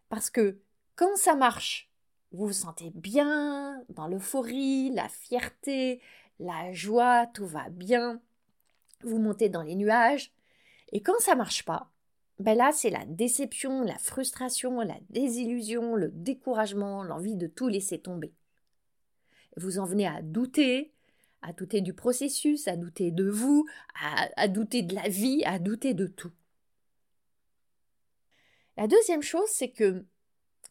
Parce 0.08 0.30
que 0.30 0.58
quand 0.94 1.16
ça 1.16 1.34
marche, 1.34 1.90
vous 2.32 2.46
vous 2.46 2.52
sentez 2.52 2.90
bien, 2.94 3.82
dans 3.88 4.08
l'euphorie, 4.08 4.90
la 4.90 5.08
fierté, 5.08 6.00
la 6.38 6.72
joie, 6.72 7.26
tout 7.28 7.46
va 7.46 7.70
bien, 7.70 8.20
vous 9.02 9.18
montez 9.18 9.48
dans 9.48 9.62
les 9.62 9.74
nuages. 9.74 10.32
Et 10.92 11.02
quand 11.02 11.18
ça 11.18 11.34
marche 11.34 11.64
pas, 11.64 11.90
ben 12.38 12.56
là, 12.56 12.70
c'est 12.72 12.90
la 12.90 13.04
déception, 13.06 13.82
la 13.82 13.98
frustration, 13.98 14.80
la 14.80 14.98
désillusion, 15.10 15.96
le 15.96 16.08
découragement, 16.08 17.02
l'envie 17.02 17.36
de 17.36 17.46
tout 17.46 17.68
laisser 17.68 17.98
tomber. 17.98 18.34
Vous 19.56 19.78
en 19.78 19.86
venez 19.86 20.06
à 20.06 20.20
douter, 20.20 20.92
à 21.40 21.52
douter 21.52 21.80
du 21.80 21.94
processus, 21.94 22.68
à 22.68 22.76
douter 22.76 23.10
de 23.10 23.28
vous, 23.28 23.66
à, 23.94 24.28
à 24.36 24.48
douter 24.48 24.82
de 24.82 24.94
la 24.94 25.08
vie, 25.08 25.42
à 25.44 25.58
douter 25.58 25.94
de 25.94 26.06
tout. 26.06 26.32
La 28.76 28.86
deuxième 28.86 29.22
chose, 29.22 29.48
c'est 29.48 29.70
que 29.70 30.04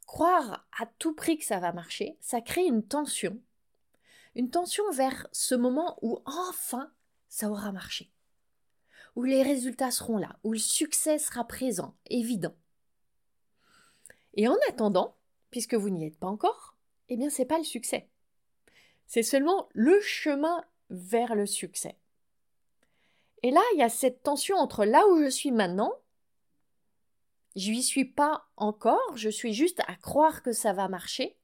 croire 0.06 0.68
à 0.80 0.86
tout 0.86 1.16
prix 1.16 1.38
que 1.40 1.46
ça 1.46 1.60
va 1.60 1.74
marcher, 1.74 2.18
ça 2.22 2.42
crée 2.42 2.66
une 2.66 2.84
tension. 2.86 3.40
Une 4.36 4.52
tension 4.52 4.84
vers 4.92 5.28
ce 5.32 5.56
moment 5.56 5.98
où 6.02 6.20
enfin 6.26 6.92
ça 7.28 7.50
aura 7.50 7.72
marché 7.72 8.12
où 9.16 9.24
les 9.24 9.44
résultats 9.44 9.92
seront 9.92 10.18
là, 10.18 10.38
où 10.44 10.52
le 10.52 10.60
succès 10.60 11.18
sera 11.18 11.46
présent, 11.46 11.96
évident. 12.10 12.54
Et 14.34 14.48
en 14.48 14.56
attendant, 14.70 15.16
puisque 15.52 15.76
vous 15.76 15.90
n'y 15.90 16.06
êtes 16.06 16.20
pas 16.20 16.28
encore, 16.28 16.76
eh 17.10 17.18
bien 17.18 17.30
c'est 17.30 17.46
pas 17.46 17.58
le 17.58 17.64
succès. 17.64 18.10
C'est 19.08 19.24
seulement 19.24 19.70
le 19.74 20.00
chemin 20.02 20.64
vers 20.90 21.36
le 21.36 21.46
succès. 21.46 21.96
Et 23.44 23.52
là, 23.52 23.62
il 23.74 23.80
y 23.80 23.84
a 23.84 23.90
cette 23.90 24.24
tension 24.24 24.58
entre 24.58 24.86
là 24.86 25.06
où 25.08 25.24
je 25.24 25.30
suis 25.30 25.52
maintenant, 25.52 25.94
je 27.56 27.72
n'y 27.72 27.84
suis 27.84 28.06
pas 28.06 28.48
encore, 28.58 29.16
je 29.16 29.30
suis 29.30 29.54
juste 29.54 29.82
à 29.88 29.96
croire 29.96 30.44
que 30.44 30.52
ça 30.52 30.74
va 30.74 30.88
marcher. 30.88 31.38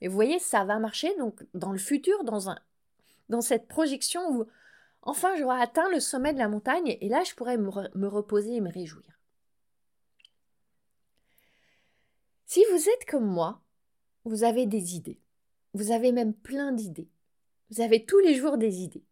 Mais 0.00 0.08
vous 0.08 0.14
voyez, 0.14 0.38
ça 0.38 0.64
va 0.64 0.78
marcher 0.78 1.14
donc 1.18 1.44
dans 1.52 1.72
le 1.72 1.78
futur, 1.78 2.24
dans 2.24 2.48
un 2.48 2.58
dans 3.30 3.40
cette 3.40 3.68
projection 3.68 4.28
où 4.30 4.46
Enfin, 5.02 5.34
j'aurai 5.36 5.60
atteint 5.60 5.88
le 5.90 6.00
sommet 6.00 6.32
de 6.32 6.38
la 6.38 6.48
montagne 6.48 6.96
et 7.00 7.08
là, 7.08 7.22
je 7.24 7.34
pourrais 7.34 7.56
me, 7.56 8.06
reposer 8.06 8.56
et 8.56 8.60
me 8.60 8.70
réjouir. 8.70 9.18
Si 12.46 12.62
vous 12.72 12.88
êtes 12.88 13.04
comme 13.08 13.26
moi, 13.26 13.62
vous 14.24 14.44
avez 14.44 14.66
des 14.66 14.96
idées. 14.96 15.20
Vous 15.72 15.92
avez 15.92 16.12
même 16.12 16.34
plein 16.34 16.72
d'idées. 16.72 17.08
Vous 17.70 17.80
avez 17.80 18.04
tous 18.04 18.18
les 18.18 18.34
jours 18.34 18.58
des 18.58 18.80
idées. 18.80 19.04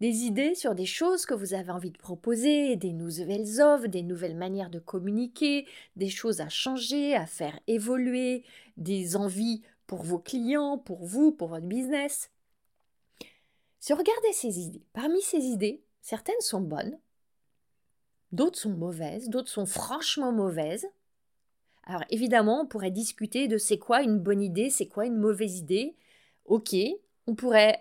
Des 0.00 0.24
idées 0.24 0.54
sur 0.54 0.74
des 0.74 0.86
choses 0.86 1.26
que 1.26 1.34
vous 1.34 1.52
avez 1.52 1.70
envie 1.70 1.90
de 1.90 1.98
proposer, 1.98 2.76
des 2.76 2.92
nouvelles 2.92 3.60
offres, 3.60 3.88
des 3.88 4.02
nouvelles 4.02 4.36
manières 4.36 4.70
de 4.70 4.78
communiquer, 4.78 5.66
des 5.96 6.08
choses 6.08 6.40
à 6.40 6.48
changer, 6.48 7.14
à 7.14 7.26
faire 7.26 7.58
évoluer, 7.66 8.44
des 8.76 9.16
envies 9.16 9.62
pour 9.86 10.02
vos 10.02 10.18
clients, 10.18 10.78
pour 10.78 11.04
vous, 11.04 11.32
pour 11.32 11.48
votre 11.48 11.66
business. 11.66 12.30
Si 13.80 13.94
on 13.94 13.96
regardait 13.96 14.32
ces 14.32 14.60
idées, 14.60 14.84
parmi 14.92 15.22
ces 15.22 15.38
idées, 15.46 15.82
certaines 16.02 16.40
sont 16.40 16.60
bonnes, 16.60 16.98
d'autres 18.30 18.58
sont 18.58 18.70
mauvaises, 18.70 19.30
d'autres 19.30 19.48
sont 19.48 19.64
franchement 19.64 20.32
mauvaises. 20.32 20.86
Alors 21.84 22.04
évidemment, 22.10 22.60
on 22.60 22.66
pourrait 22.66 22.90
discuter 22.90 23.48
de 23.48 23.56
c'est 23.56 23.78
quoi 23.78 24.02
une 24.02 24.18
bonne 24.18 24.42
idée, 24.42 24.68
c'est 24.68 24.86
quoi 24.86 25.06
une 25.06 25.16
mauvaise 25.16 25.58
idée. 25.58 25.96
Ok, 26.44 26.76
on 27.26 27.34
pourrait 27.34 27.78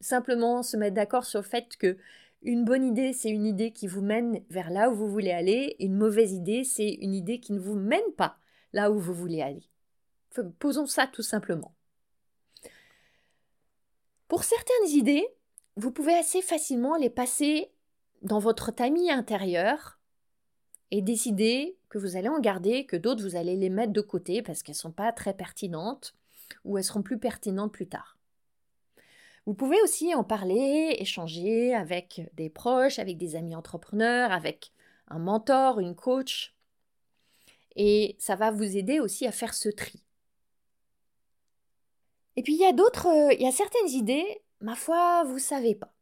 simplement 0.00 0.62
se 0.62 0.78
mettre 0.78 0.94
d'accord 0.94 1.26
sur 1.26 1.40
le 1.40 1.46
fait 1.46 1.76
que 1.76 1.98
une 2.40 2.64
bonne 2.64 2.84
idée, 2.84 3.12
c'est 3.12 3.30
une 3.30 3.44
idée 3.44 3.72
qui 3.72 3.88
vous 3.88 4.02
mène 4.02 4.42
vers 4.48 4.70
là 4.70 4.88
où 4.88 4.94
vous 4.94 5.10
voulez 5.10 5.32
aller, 5.32 5.76
une 5.80 5.96
mauvaise 5.96 6.32
idée, 6.32 6.64
c'est 6.64 6.94
une 7.00 7.14
idée 7.14 7.40
qui 7.40 7.52
ne 7.52 7.60
vous 7.60 7.76
mène 7.76 8.12
pas 8.16 8.38
là 8.72 8.90
où 8.90 8.98
vous 8.98 9.14
voulez 9.14 9.42
aller. 9.42 9.68
Posons 10.58 10.86
ça 10.86 11.06
tout 11.06 11.22
simplement. 11.22 11.75
Pour 14.28 14.44
certaines 14.44 14.88
idées, 14.88 15.26
vous 15.76 15.92
pouvez 15.92 16.14
assez 16.14 16.42
facilement 16.42 16.96
les 16.96 17.10
passer 17.10 17.70
dans 18.22 18.38
votre 18.38 18.70
tamis 18.70 19.10
intérieur 19.10 20.00
et 20.90 21.02
décider 21.02 21.76
que 21.88 21.98
vous 21.98 22.16
allez 22.16 22.28
en 22.28 22.40
garder, 22.40 22.86
que 22.86 22.96
d'autres 22.96 23.22
vous 23.22 23.36
allez 23.36 23.56
les 23.56 23.70
mettre 23.70 23.92
de 23.92 24.00
côté 24.00 24.42
parce 24.42 24.62
qu'elles 24.62 24.74
ne 24.74 24.80
sont 24.80 24.92
pas 24.92 25.12
très 25.12 25.34
pertinentes 25.34 26.14
ou 26.64 26.78
elles 26.78 26.84
seront 26.84 27.02
plus 27.02 27.18
pertinentes 27.18 27.72
plus 27.72 27.88
tard. 27.88 28.18
Vous 29.46 29.54
pouvez 29.54 29.80
aussi 29.82 30.12
en 30.14 30.24
parler, 30.24 30.96
échanger 30.98 31.72
avec 31.72 32.28
des 32.34 32.50
proches, 32.50 32.98
avec 32.98 33.16
des 33.16 33.36
amis 33.36 33.54
entrepreneurs, 33.54 34.32
avec 34.32 34.72
un 35.06 35.20
mentor, 35.20 35.78
une 35.78 35.94
coach. 35.94 36.56
Et 37.76 38.16
ça 38.18 38.34
va 38.34 38.50
vous 38.50 38.76
aider 38.76 38.98
aussi 38.98 39.24
à 39.24 39.32
faire 39.32 39.54
ce 39.54 39.68
tri. 39.68 40.02
Et 42.36 42.42
puis 42.42 42.54
il 42.54 42.60
y 42.60 42.66
a 42.66 42.72
d'autres, 42.72 43.06
euh, 43.06 43.32
il 43.32 43.42
y 43.42 43.48
a 43.48 43.52
certaines 43.52 43.88
idées, 43.88 44.42
ma 44.60 44.74
foi, 44.74 45.24
vous 45.24 45.38
savez 45.38 45.74
pas. 45.74 45.92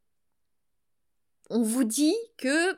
On 1.49 1.61
vous 1.61 1.83
dit 1.83 2.15
que 2.37 2.77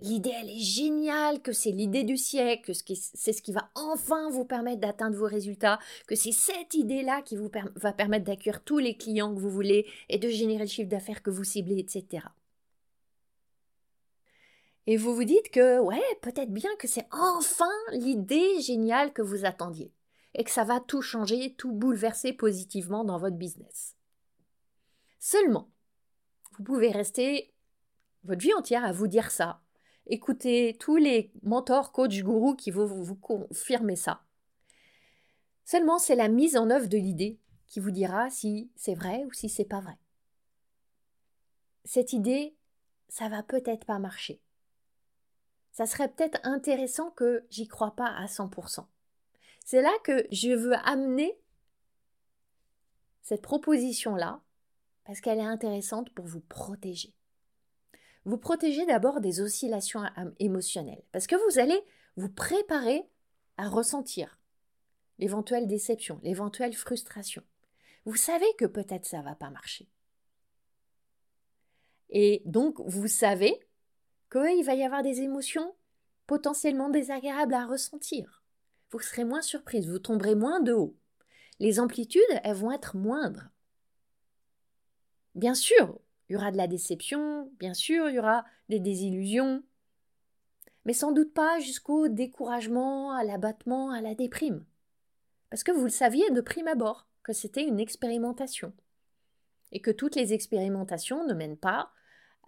l'idée 0.00 0.32
elle 0.34 0.50
est 0.50 0.58
géniale, 0.58 1.40
que 1.40 1.52
c'est 1.52 1.70
l'idée 1.70 2.04
du 2.04 2.16
siècle, 2.16 2.72
que 2.72 2.94
c'est 2.94 3.32
ce 3.32 3.42
qui 3.42 3.52
va 3.52 3.70
enfin 3.74 4.30
vous 4.30 4.44
permettre 4.44 4.80
d'atteindre 4.80 5.16
vos 5.16 5.26
résultats, 5.26 5.78
que 6.06 6.16
c'est 6.16 6.32
cette 6.32 6.74
idée-là 6.74 7.22
qui 7.22 7.36
vous 7.36 7.50
permettre 7.50 8.24
d'accueillir 8.24 8.62
tous 8.64 8.78
les 8.78 8.96
clients 8.96 9.34
que 9.34 9.40
vous 9.40 9.50
voulez 9.50 9.86
et 10.08 10.18
de 10.18 10.28
générer 10.28 10.64
le 10.64 10.68
chiffre 10.68 10.88
d'affaires 10.88 11.22
que 11.22 11.30
vous 11.30 11.44
ciblez, 11.44 11.78
etc. 11.78 12.26
Et 14.88 14.96
vous 14.96 15.14
vous 15.14 15.24
dites 15.24 15.50
que, 15.50 15.80
ouais, 15.80 16.02
peut-être 16.22 16.52
bien 16.52 16.70
que 16.78 16.86
c'est 16.86 17.06
enfin 17.10 17.64
l'idée 17.92 18.60
géniale 18.60 19.12
que 19.12 19.22
vous 19.22 19.44
attendiez 19.44 19.92
et 20.36 20.44
que 20.44 20.50
ça 20.50 20.64
va 20.64 20.80
tout 20.80 21.00
changer, 21.00 21.54
tout 21.54 21.72
bouleverser 21.72 22.34
positivement 22.34 23.04
dans 23.04 23.18
votre 23.18 23.36
business. 23.36 23.96
Seulement, 25.18 25.70
vous 26.52 26.62
pouvez 26.62 26.90
rester 26.90 27.54
votre 28.22 28.42
vie 28.42 28.52
entière 28.52 28.84
à 28.84 28.92
vous 28.92 29.06
dire 29.06 29.30
ça, 29.30 29.62
écouter 30.06 30.76
tous 30.78 30.96
les 30.96 31.32
mentors, 31.42 31.90
coachs, 31.90 32.22
gourous 32.22 32.54
qui 32.54 32.70
vont 32.70 32.84
vous 32.84 33.16
confirmer 33.16 33.96
ça. 33.96 34.24
Seulement, 35.64 35.98
c'est 35.98 36.14
la 36.14 36.28
mise 36.28 36.58
en 36.58 36.68
œuvre 36.68 36.86
de 36.86 36.98
l'idée 36.98 37.40
qui 37.66 37.80
vous 37.80 37.90
dira 37.90 38.28
si 38.28 38.70
c'est 38.76 38.94
vrai 38.94 39.24
ou 39.24 39.32
si 39.32 39.48
c'est 39.48 39.64
pas 39.64 39.80
vrai. 39.80 39.98
Cette 41.84 42.12
idée, 42.12 42.54
ça 43.08 43.30
va 43.30 43.42
peut-être 43.42 43.86
pas 43.86 43.98
marcher. 43.98 44.42
Ça 45.72 45.86
serait 45.86 46.08
peut-être 46.08 46.40
intéressant 46.42 47.10
que 47.10 47.46
j'y 47.48 47.68
crois 47.68 47.96
pas 47.96 48.08
à 48.08 48.26
100%. 48.26 48.86
C'est 49.66 49.82
là 49.82 49.92
que 50.04 50.24
je 50.30 50.50
veux 50.50 50.76
amener 50.84 51.36
cette 53.22 53.42
proposition-là, 53.42 54.40
parce 55.04 55.20
qu'elle 55.20 55.40
est 55.40 55.42
intéressante 55.42 56.08
pour 56.10 56.24
vous 56.24 56.40
protéger. 56.40 57.12
Vous 58.24 58.38
protéger 58.38 58.86
d'abord 58.86 59.20
des 59.20 59.40
oscillations 59.40 60.04
émotionnelles, 60.38 61.02
parce 61.10 61.26
que 61.26 61.34
vous 61.50 61.58
allez 61.58 61.82
vous 62.16 62.28
préparer 62.28 63.02
à 63.56 63.68
ressentir 63.68 64.38
l'éventuelle 65.18 65.66
déception, 65.66 66.20
l'éventuelle 66.22 66.74
frustration. 66.74 67.42
Vous 68.04 68.14
savez 68.14 68.46
que 68.58 68.66
peut-être 68.66 69.04
ça 69.04 69.20
va 69.20 69.34
pas 69.34 69.50
marcher. 69.50 69.88
Et 72.10 72.40
donc, 72.44 72.78
vous 72.86 73.08
savez 73.08 73.58
qu'il 74.30 74.64
va 74.64 74.74
y 74.74 74.84
avoir 74.84 75.02
des 75.02 75.22
émotions 75.22 75.74
potentiellement 76.28 76.88
désagréables 76.88 77.54
à 77.54 77.66
ressentir 77.66 78.44
vous 78.90 79.00
serez 79.00 79.24
moins 79.24 79.42
surprise, 79.42 79.88
vous 79.88 79.98
tomberez 79.98 80.34
moins 80.34 80.60
de 80.60 80.72
haut. 80.72 80.96
Les 81.58 81.80
amplitudes, 81.80 82.22
elles 82.44 82.56
vont 82.56 82.72
être 82.72 82.96
moindres. 82.96 83.48
Bien 85.34 85.54
sûr, 85.54 85.98
il 86.28 86.34
y 86.34 86.36
aura 86.36 86.50
de 86.50 86.56
la 86.56 86.66
déception, 86.66 87.50
bien 87.58 87.74
sûr, 87.74 88.08
il 88.08 88.16
y 88.16 88.18
aura 88.18 88.44
des 88.68 88.80
désillusions, 88.80 89.62
mais 90.86 90.92
sans 90.92 91.12
doute 91.12 91.34
pas 91.34 91.58
jusqu'au 91.58 92.08
découragement, 92.08 93.12
à 93.12 93.24
l'abattement, 93.24 93.90
à 93.90 94.00
la 94.00 94.14
déprime. 94.14 94.64
Parce 95.50 95.64
que 95.64 95.72
vous 95.72 95.84
le 95.84 95.90
saviez 95.90 96.30
de 96.30 96.40
prime 96.40 96.68
abord, 96.68 97.08
que 97.22 97.32
c'était 97.32 97.64
une 97.64 97.80
expérimentation. 97.80 98.72
Et 99.72 99.80
que 99.80 99.90
toutes 99.90 100.14
les 100.14 100.32
expérimentations 100.32 101.26
ne 101.26 101.34
mènent 101.34 101.56
pas 101.56 101.90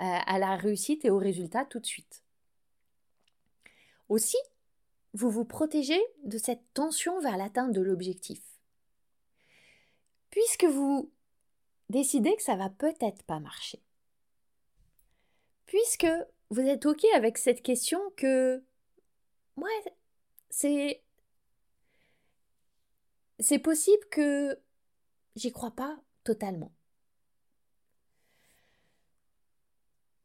euh, 0.00 0.04
à 0.04 0.38
la 0.38 0.54
réussite 0.54 1.04
et 1.04 1.10
au 1.10 1.18
résultat 1.18 1.64
tout 1.64 1.80
de 1.80 1.86
suite. 1.86 2.22
Aussi, 4.08 4.38
vous 5.14 5.30
vous 5.30 5.44
protégez 5.44 6.00
de 6.24 6.38
cette 6.38 6.72
tension 6.74 7.20
vers 7.20 7.36
l'atteinte 7.36 7.72
de 7.72 7.80
l'objectif. 7.80 8.42
Puisque 10.30 10.64
vous 10.64 11.10
décidez 11.88 12.36
que 12.36 12.42
ça 12.42 12.56
va 12.56 12.70
peut-être 12.70 13.22
pas 13.22 13.40
marcher. 13.40 13.82
Puisque 15.66 16.06
vous 16.50 16.60
êtes 16.60 16.86
OK 16.86 17.04
avec 17.14 17.38
cette 17.38 17.62
question 17.62 18.00
que 18.16 18.62
ouais, 19.56 19.84
c'est 20.50 21.02
c'est 23.40 23.58
possible 23.58 24.04
que 24.10 24.58
j'y 25.36 25.52
crois 25.52 25.70
pas 25.70 25.98
totalement. 26.24 26.72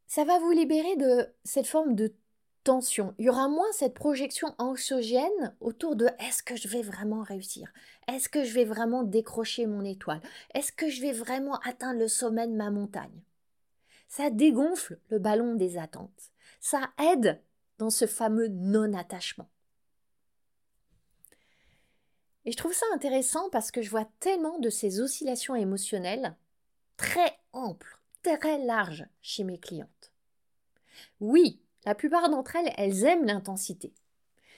Ça 0.07 0.25
va 0.25 0.39
vous 0.39 0.51
libérer 0.51 0.95
de 0.95 1.33
cette 1.43 1.67
forme 1.67 1.95
de 1.95 2.15
tension, 2.63 3.13
il 3.17 3.25
y 3.25 3.29
aura 3.29 3.47
moins 3.47 3.71
cette 3.73 3.93
projection 3.93 4.55
anxiogène 4.57 5.55
autour 5.59 5.95
de 5.95 6.07
est-ce 6.19 6.43
que 6.43 6.55
je 6.55 6.67
vais 6.67 6.81
vraiment 6.81 7.21
réussir? 7.21 7.71
Est-ce 8.07 8.29
que 8.29 8.43
je 8.43 8.53
vais 8.53 8.65
vraiment 8.65 9.03
décrocher 9.03 9.65
mon 9.65 9.83
étoile? 9.83 10.21
Est-ce 10.53 10.71
que 10.71 10.89
je 10.89 11.01
vais 11.01 11.11
vraiment 11.11 11.59
atteindre 11.59 11.99
le 11.99 12.07
sommet 12.07 12.47
de 12.47 12.53
ma 12.53 12.69
montagne? 12.69 13.21
Ça 14.07 14.29
dégonfle 14.29 14.99
le 15.09 15.19
ballon 15.19 15.55
des 15.55 15.77
attentes. 15.77 16.31
Ça 16.59 16.91
aide 17.11 17.41
dans 17.77 17.89
ce 17.89 18.05
fameux 18.05 18.47
non-attachement. 18.47 19.49
Et 22.45 22.51
je 22.51 22.57
trouve 22.57 22.73
ça 22.73 22.85
intéressant 22.93 23.49
parce 23.49 23.71
que 23.71 23.81
je 23.81 23.89
vois 23.89 24.07
tellement 24.19 24.59
de 24.59 24.69
ces 24.69 24.99
oscillations 24.99 25.55
émotionnelles 25.55 26.35
très 26.97 27.39
amples, 27.53 27.97
très 28.21 28.57
larges 28.59 29.07
chez 29.21 29.43
mes 29.43 29.59
clientes. 29.59 30.11
Oui, 31.19 31.62
la 31.85 31.95
plupart 31.95 32.29
d'entre 32.29 32.55
elles, 32.55 32.73
elles 32.77 33.03
aiment 33.03 33.25
l'intensité. 33.25 33.93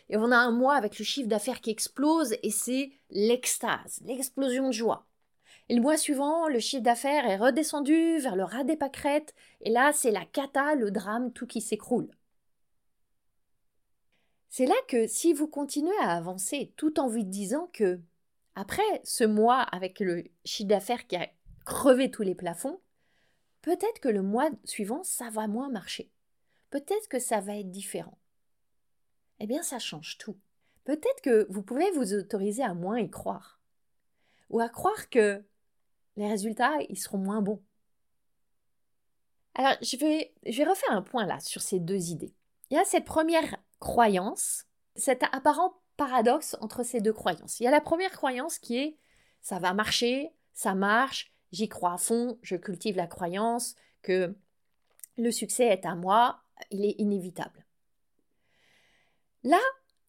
Et 0.10 0.18
on 0.18 0.32
a 0.32 0.38
un 0.38 0.52
mois 0.52 0.76
avec 0.76 1.00
le 1.00 1.06
chiffre 1.06 1.28
d'affaires 1.28 1.62
qui 1.62 1.72
explose 1.72 2.36
et 2.44 2.52
c'est 2.52 2.92
l'extase, 3.10 4.02
l'explosion 4.06 4.68
de 4.68 4.74
joie. 4.74 5.08
Et 5.68 5.76
le 5.76 5.82
mois 5.82 5.98
suivant, 5.98 6.48
le 6.48 6.60
chiffre 6.60 6.84
d'affaires 6.84 7.26
est 7.26 7.38
redescendu 7.38 8.20
vers 8.20 8.36
le 8.36 8.44
ras 8.44 8.64
des 8.64 8.78
pâquerettes 8.78 9.34
et 9.62 9.72
là, 9.72 9.92
c'est 9.94 10.12
la 10.12 10.26
cata, 10.26 10.76
le 10.76 10.92
drame, 10.92 11.34
tout 11.34 11.48
qui 11.48 11.60
s'écroule. 11.60 12.10
C'est 14.50 14.68
là 14.68 14.76
que 14.88 15.08
si 15.08 15.34
vous 15.34 15.48
continuez 15.48 15.98
à 16.02 16.16
avancer 16.16 16.72
tout 16.78 17.00
en 17.00 17.08
vous 17.08 17.24
disant 17.24 17.70
que, 17.74 18.00
après 18.54 18.84
ce 19.04 19.24
mois 19.24 19.62
avec 19.62 20.00
le 20.00 20.24
chiffre 20.46 20.70
d'affaires 20.70 21.08
qui 21.08 21.16
a 21.16 21.28
crevé 21.66 22.12
tous 22.12 22.22
les 22.22 22.36
plafonds, 22.36 22.80
peut-être 23.64 24.00
que 24.00 24.08
le 24.08 24.22
mois 24.22 24.50
suivant, 24.64 25.04
ça 25.04 25.30
va 25.30 25.48
moins 25.48 25.70
marcher 25.70 26.12
peut-être 26.70 27.08
que 27.08 27.20
ça 27.20 27.42
va 27.42 27.58
être 27.58 27.72
différent. 27.72 28.18
Eh 29.40 29.48
bien, 29.48 29.64
ça 29.64 29.80
change 29.80 30.18
tout. 30.18 30.38
Peut-être 30.84 31.22
que 31.22 31.48
vous 31.50 31.62
pouvez 31.62 31.90
vous 31.92 32.14
autoriser 32.14 32.64
à 32.64 32.74
moins 32.74 33.00
y 33.00 33.10
croire. 33.10 33.60
Ou 34.50 34.60
à 34.60 34.70
croire 34.70 35.10
que 35.10 35.44
les 36.16 36.28
résultats, 36.28 36.78
ils 36.90 36.98
seront 36.98 37.18
moins 37.18 37.42
bons. 37.42 37.62
Alors, 39.56 39.76
je 39.82 39.98
vais, 39.98 40.34
je 40.46 40.58
vais 40.58 40.70
refaire 40.70 40.92
un 40.92 41.02
point 41.02 41.26
là 41.26 41.40
sur 41.40 41.62
ces 41.62 41.80
deux 41.80 42.12
idées. 42.12 42.34
Il 42.70 42.76
y 42.76 42.80
a 42.80 42.86
cette 42.86 43.06
première 43.06 43.58
croyance, 43.80 44.66
cet 44.96 45.24
apparent 45.24 45.82
paradoxe 45.98 46.56
entre 46.62 46.84
ces 46.84 47.02
deux 47.02 47.14
croyances. 47.14 47.60
Il 47.60 47.64
y 47.64 47.68
a 47.68 47.72
la 47.72 47.82
première 47.82 48.12
croyance 48.12 48.60
qui 48.60 48.78
est 48.78 48.98
ça 49.42 49.60
va 49.60 49.74
marcher, 49.74 50.34
ça 50.54 50.74
marche, 50.74 51.32
j'y 51.52 51.70
crois 51.70 51.94
à 51.94 51.98
fond, 51.98 52.40
je 52.42 52.56
cultive 52.56 52.96
la 52.96 53.06
croyance 53.06 53.76
que 54.02 54.36
le 55.18 55.32
succès 55.32 55.66
est 55.66 55.86
à 55.86 55.94
moi, 55.94 56.42
il 56.72 56.86
est 56.86 56.96
inévitable. 57.00 57.66
Là, 59.44 59.60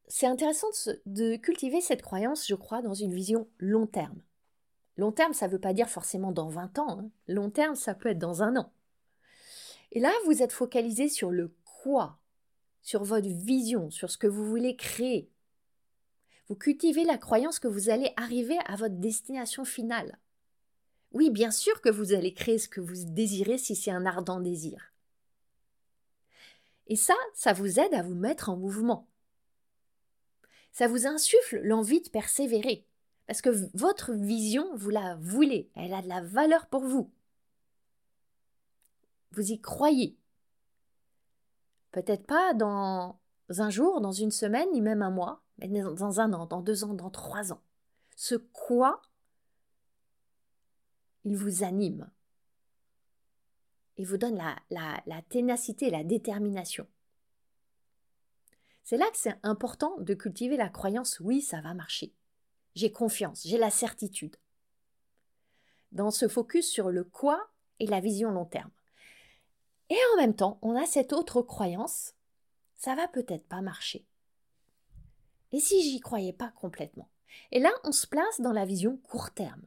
c'est 0.09 0.27
intéressant 0.27 0.69
de, 1.05 1.37
cultiver 1.37 1.81
cette 1.81 2.03
croyance, 2.03 2.47
je 2.47 2.55
crois, 2.55 2.83
dans 2.83 2.95
une 2.95 3.13
vision 3.13 3.49
long 3.59 3.87
terme. 3.87 4.21
Long 4.97 5.13
terme, 5.13 5.35
ça 5.35 5.47
ne 5.47 5.53
veut 5.53 5.61
pas 5.61 5.75
dire 5.75 5.91
forcément 5.91 6.33
dans 6.33 6.49
20 6.49 6.79
ans. 6.79 7.01
Hein. 7.01 7.11
Long 7.29 7.51
terme, 7.51 7.75
ça 7.75 7.95
peut 7.95 8.11
être 8.11 8.19
dans 8.19 8.43
un 8.43 8.57
an. 8.57 8.73
Et 9.93 10.01
là, 10.01 10.13
vous 10.25 10.43
êtes 10.43 10.53
focalisé 10.53 11.09
sur 11.09 11.31
le 11.31 11.55
quoi, 11.65 12.19
sur 12.83 13.05
votre 13.05 13.29
vision, 13.29 13.91
sur 13.91 14.11
ce 14.11 14.19
que 14.19 14.27
vous 14.27 14.47
voulez 14.47 14.77
créer. 14.77 15.31
Vous 16.49 16.57
cultivez 16.57 17.05
la 17.05 17.19
croyance 17.19 17.59
que 17.59 17.69
vous 17.69 17.91
allez 17.91 18.13
arriver 18.17 18.57
à 18.67 18.77
votre 18.77 18.95
destination 18.95 19.65
finale. 19.65 20.19
Oui, 21.13 21.31
bien 21.31 21.51
sûr 21.51 21.81
que 21.81 21.89
vous 21.89 22.13
allez 22.13 22.33
créer 22.33 22.59
ce 22.59 22.69
que 22.69 22.81
vous 22.81 23.05
désirez 23.05 23.59
si 23.59 23.75
c'est 23.75 23.91
un 23.91 24.07
ardent 24.07 24.41
désir. 24.41 24.93
Et 26.87 26.97
ça, 26.97 27.15
ça 27.35 27.53
vous 27.53 27.81
aide 27.81 27.95
à 27.95 28.03
vous 28.03 28.15
mettre 28.15 28.49
en 28.49 28.57
mouvement. 28.57 29.09
Ça 30.73 30.89
vous 30.89 31.07
insuffle 31.07 31.61
l'envie 31.63 32.03
de 32.03 32.09
persévérer. 32.09 32.87
Parce 33.27 33.41
que 33.41 33.51
votre 33.75 34.13
vision, 34.13 34.77
vous 34.77 34.91
la 34.91 35.17
voulez. 35.17 35.71
Elle 35.75 35.95
a 35.95 36.03
de 36.03 36.09
la 36.09 36.23
valeur 36.23 36.67
pour 36.67 36.85
vous. 36.85 37.11
Vous 39.33 39.51
y 39.51 39.61
croyez. 39.61 40.17
Peut-être 41.91 42.27
pas 42.27 42.55
dans 42.55 43.19
un 43.49 43.71
jour, 43.71 44.01
dans 44.01 44.13
une 44.13 44.31
semaine, 44.31 44.71
ni 44.73 44.81
même 44.81 45.03
un 45.03 45.11
mois, 45.11 45.43
mais 45.59 45.69
dans 45.69 46.21
un 46.21 46.33
an, 46.33 46.47
dans 46.47 46.61
deux 46.61 46.85
ans, 46.85 46.95
dans 46.95 47.11
trois 47.11 47.53
ans. 47.53 47.63
Ce 48.17 48.35
quoi, 48.35 49.03
il 51.25 51.37
vous 51.37 51.65
anime 51.65 52.09
il 53.97 54.07
vous 54.07 54.17
donne 54.17 54.37
la, 54.37 54.57
la, 54.71 55.03
la 55.07 55.23
ténacité, 55.23 55.91
la 55.91 56.05
détermination. 56.05 56.87
C'est 58.83 58.97
là 58.97 59.07
que 59.11 59.19
c'est 59.19 59.39
important 59.43 59.97
de 59.99 60.15
cultiver 60.15 60.57
la 60.57 60.69
croyance 60.69 61.19
oui, 61.21 61.43
ça 61.43 61.61
va 61.61 61.75
marcher. 61.75 62.13
J'ai 62.75 62.93
confiance, 62.93 63.43
j'ai 63.47 63.59
la 63.59 63.71
certitude. 63.71 64.37
Dans 65.93 66.11
ce 66.11 66.29
focus 66.29 66.69
sur 66.69 66.91
le 66.91 67.05
quoi 67.05 67.49
et 67.81 67.87
la 67.87 68.01
vision 68.01 68.31
long 68.31 68.45
terme. 68.45 68.71
Et 69.89 69.99
en 70.15 70.21
même 70.21 70.35
temps, 70.35 70.59
on 70.63 70.77
a 70.77 70.87
cette 70.87 71.13
autre 71.13 71.43
croyance 71.43 72.17
ça 72.77 72.95
va 72.95 73.09
peut-être 73.09 73.47
pas 73.49 73.63
marcher. 73.63 74.07
Et 75.53 75.61
si 75.61 75.83
j'y 75.83 76.01
croyais 76.01 76.33
pas 76.33 76.51
complètement? 76.51 77.09
Et 77.53 77.61
là, 77.61 77.71
on 77.85 77.93
se 77.93 78.07
place 78.07 78.41
dans 78.41 78.53
la 78.53 78.65
vision 78.65 78.99
court 78.99 79.31
terme. 79.31 79.63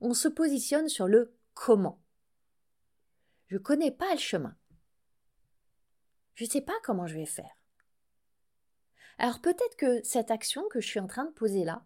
On 0.00 0.14
se 0.14 0.28
positionne 0.28 0.88
sur 0.88 1.06
le 1.06 1.34
comment. 1.54 1.99
Je 3.50 3.56
ne 3.56 3.58
connais 3.58 3.90
pas 3.90 4.12
le 4.12 4.20
chemin. 4.20 4.56
Je 6.34 6.44
ne 6.44 6.48
sais 6.48 6.60
pas 6.60 6.78
comment 6.84 7.08
je 7.08 7.16
vais 7.16 7.26
faire. 7.26 7.50
Alors 9.18 9.40
peut-être 9.40 9.76
que 9.76 10.02
cette 10.04 10.30
action 10.30 10.66
que 10.68 10.80
je 10.80 10.86
suis 10.86 11.00
en 11.00 11.08
train 11.08 11.24
de 11.24 11.32
poser 11.32 11.64
là, 11.64 11.84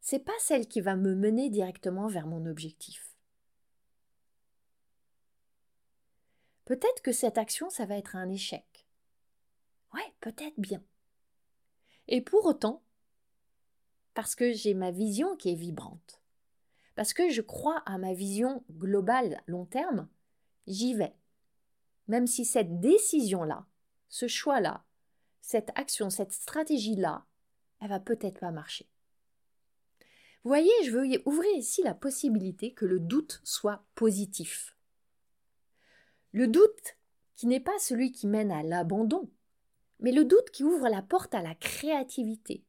c'est 0.00 0.20
pas 0.20 0.38
celle 0.38 0.68
qui 0.68 0.80
va 0.80 0.94
me 0.94 1.16
mener 1.16 1.50
directement 1.50 2.06
vers 2.06 2.28
mon 2.28 2.46
objectif. 2.46 3.16
Peut-être 6.66 7.02
que 7.02 7.12
cette 7.12 7.36
action, 7.36 7.68
ça 7.68 7.84
va 7.84 7.96
être 7.96 8.14
un 8.14 8.28
échec. 8.28 8.86
Ouais, 9.92 10.14
peut-être 10.20 10.58
bien. 10.58 10.84
Et 12.06 12.20
pour 12.20 12.46
autant, 12.46 12.84
parce 14.14 14.36
que 14.36 14.52
j'ai 14.52 14.74
ma 14.74 14.92
vision 14.92 15.36
qui 15.36 15.50
est 15.50 15.56
vibrante, 15.56 16.22
parce 16.94 17.12
que 17.12 17.28
je 17.28 17.42
crois 17.42 17.82
à 17.86 17.98
ma 17.98 18.14
vision 18.14 18.64
globale 18.70 19.42
long 19.46 19.66
terme, 19.66 20.08
j'y 20.68 20.94
vais. 20.94 21.14
Même 22.06 22.26
si 22.26 22.44
cette 22.44 22.80
décision-là, 22.80 23.66
ce 24.08 24.28
choix-là, 24.28 24.84
cette 25.40 25.70
action, 25.74 26.10
cette 26.10 26.32
stratégie-là, 26.32 27.26
elle 27.80 27.88
va 27.88 28.00
peut-être 28.00 28.40
pas 28.40 28.50
marcher. 28.50 28.88
Vous 30.44 30.50
voyez, 30.50 30.72
je 30.84 30.90
veux 30.90 31.06
ouvrir 31.26 31.56
ici 31.56 31.82
la 31.82 31.94
possibilité 31.94 32.72
que 32.72 32.86
le 32.86 33.00
doute 33.00 33.40
soit 33.44 33.84
positif. 33.94 34.76
Le 36.32 36.46
doute 36.46 36.96
qui 37.34 37.46
n'est 37.46 37.60
pas 37.60 37.78
celui 37.78 38.12
qui 38.12 38.26
mène 38.26 38.50
à 38.50 38.62
l'abandon, 38.62 39.30
mais 40.00 40.12
le 40.12 40.24
doute 40.24 40.50
qui 40.50 40.64
ouvre 40.64 40.88
la 40.88 41.02
porte 41.02 41.34
à 41.34 41.42
la 41.42 41.54
créativité, 41.54 42.64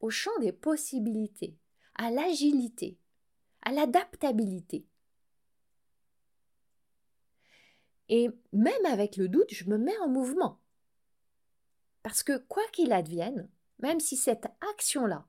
au 0.00 0.10
champ 0.10 0.36
des 0.40 0.52
possibilités, 0.52 1.56
à 1.94 2.10
l'agilité, 2.10 2.98
à 3.62 3.72
l'adaptabilité. 3.72 4.86
Et 8.14 8.28
même 8.52 8.84
avec 8.84 9.16
le 9.16 9.26
doute, 9.26 9.54
je 9.54 9.64
me 9.64 9.78
mets 9.78 9.96
en 10.00 10.08
mouvement. 10.08 10.60
Parce 12.02 12.22
que 12.22 12.36
quoi 12.36 12.62
qu'il 12.70 12.92
advienne, 12.92 13.48
même 13.78 14.00
si 14.00 14.18
cette 14.18 14.48
action-là 14.72 15.26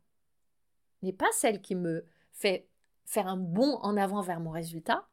n'est 1.02 1.14
pas 1.14 1.32
celle 1.32 1.62
qui 1.62 1.76
me 1.76 2.06
fait 2.34 2.68
faire 3.06 3.28
un 3.28 3.38
bond 3.38 3.78
en 3.84 3.96
avant 3.96 4.20
vers 4.20 4.42
mon 4.42 4.52
résultat, 4.52 5.08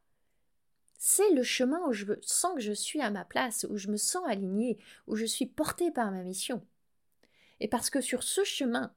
c'est 0.97 1.31
le 1.31 1.43
chemin 1.43 1.79
où 1.87 1.93
je 1.93 2.07
sens 2.21 2.55
que 2.55 2.59
je 2.59 2.73
suis 2.73 2.99
à 2.99 3.09
ma 3.09 3.23
place, 3.23 3.65
où 3.69 3.77
je 3.77 3.87
me 3.87 3.95
sens 3.95 4.27
alignée, 4.27 4.77
où 5.07 5.15
je 5.15 5.25
suis 5.25 5.45
portée 5.45 5.91
par 5.91 6.11
ma 6.11 6.23
mission. 6.23 6.67
Et 7.61 7.69
parce 7.69 7.89
que 7.89 8.01
sur 8.01 8.21
ce 8.21 8.43
chemin, 8.43 8.93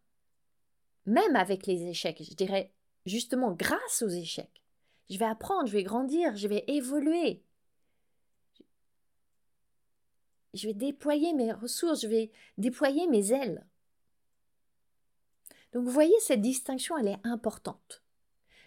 même 1.06 1.36
avec 1.36 1.68
les 1.68 1.86
échecs, 1.86 2.24
je 2.28 2.34
dirais 2.34 2.72
justement 3.06 3.52
grâce 3.52 4.02
aux 4.02 4.08
échecs, 4.08 4.64
je 5.08 5.16
vais 5.16 5.26
apprendre, 5.26 5.68
je 5.68 5.74
vais 5.74 5.84
grandir, 5.84 6.34
je 6.34 6.48
vais 6.48 6.64
évoluer, 6.66 7.44
je 10.54 10.68
vais 10.68 10.74
déployer 10.74 11.32
mes 11.34 11.52
ressources, 11.52 12.02
je 12.02 12.08
vais 12.08 12.30
déployer 12.58 13.06
mes 13.08 13.32
ailes. 13.32 13.66
Donc 15.72 15.84
vous 15.84 15.90
voyez, 15.90 16.14
cette 16.20 16.40
distinction, 16.40 16.96
elle 16.96 17.08
est 17.08 17.20
importante. 17.26 18.02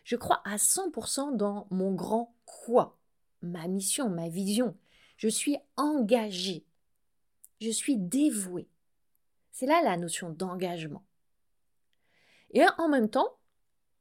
Je 0.03 0.15
crois 0.15 0.41
à 0.45 0.57
100% 0.57 1.35
dans 1.35 1.67
mon 1.69 1.93
grand 1.93 2.35
quoi, 2.45 2.97
ma 3.41 3.67
mission, 3.67 4.09
ma 4.09 4.29
vision. 4.29 4.77
Je 5.17 5.27
suis 5.27 5.57
engagée. 5.77 6.65
Je 7.59 7.69
suis 7.69 7.97
dévouée. 7.97 8.69
C'est 9.51 9.65
là 9.65 9.81
la 9.83 9.97
notion 9.97 10.29
d'engagement. 10.29 11.03
Et 12.51 12.63
en 12.77 12.89
même 12.89 13.09
temps, 13.09 13.37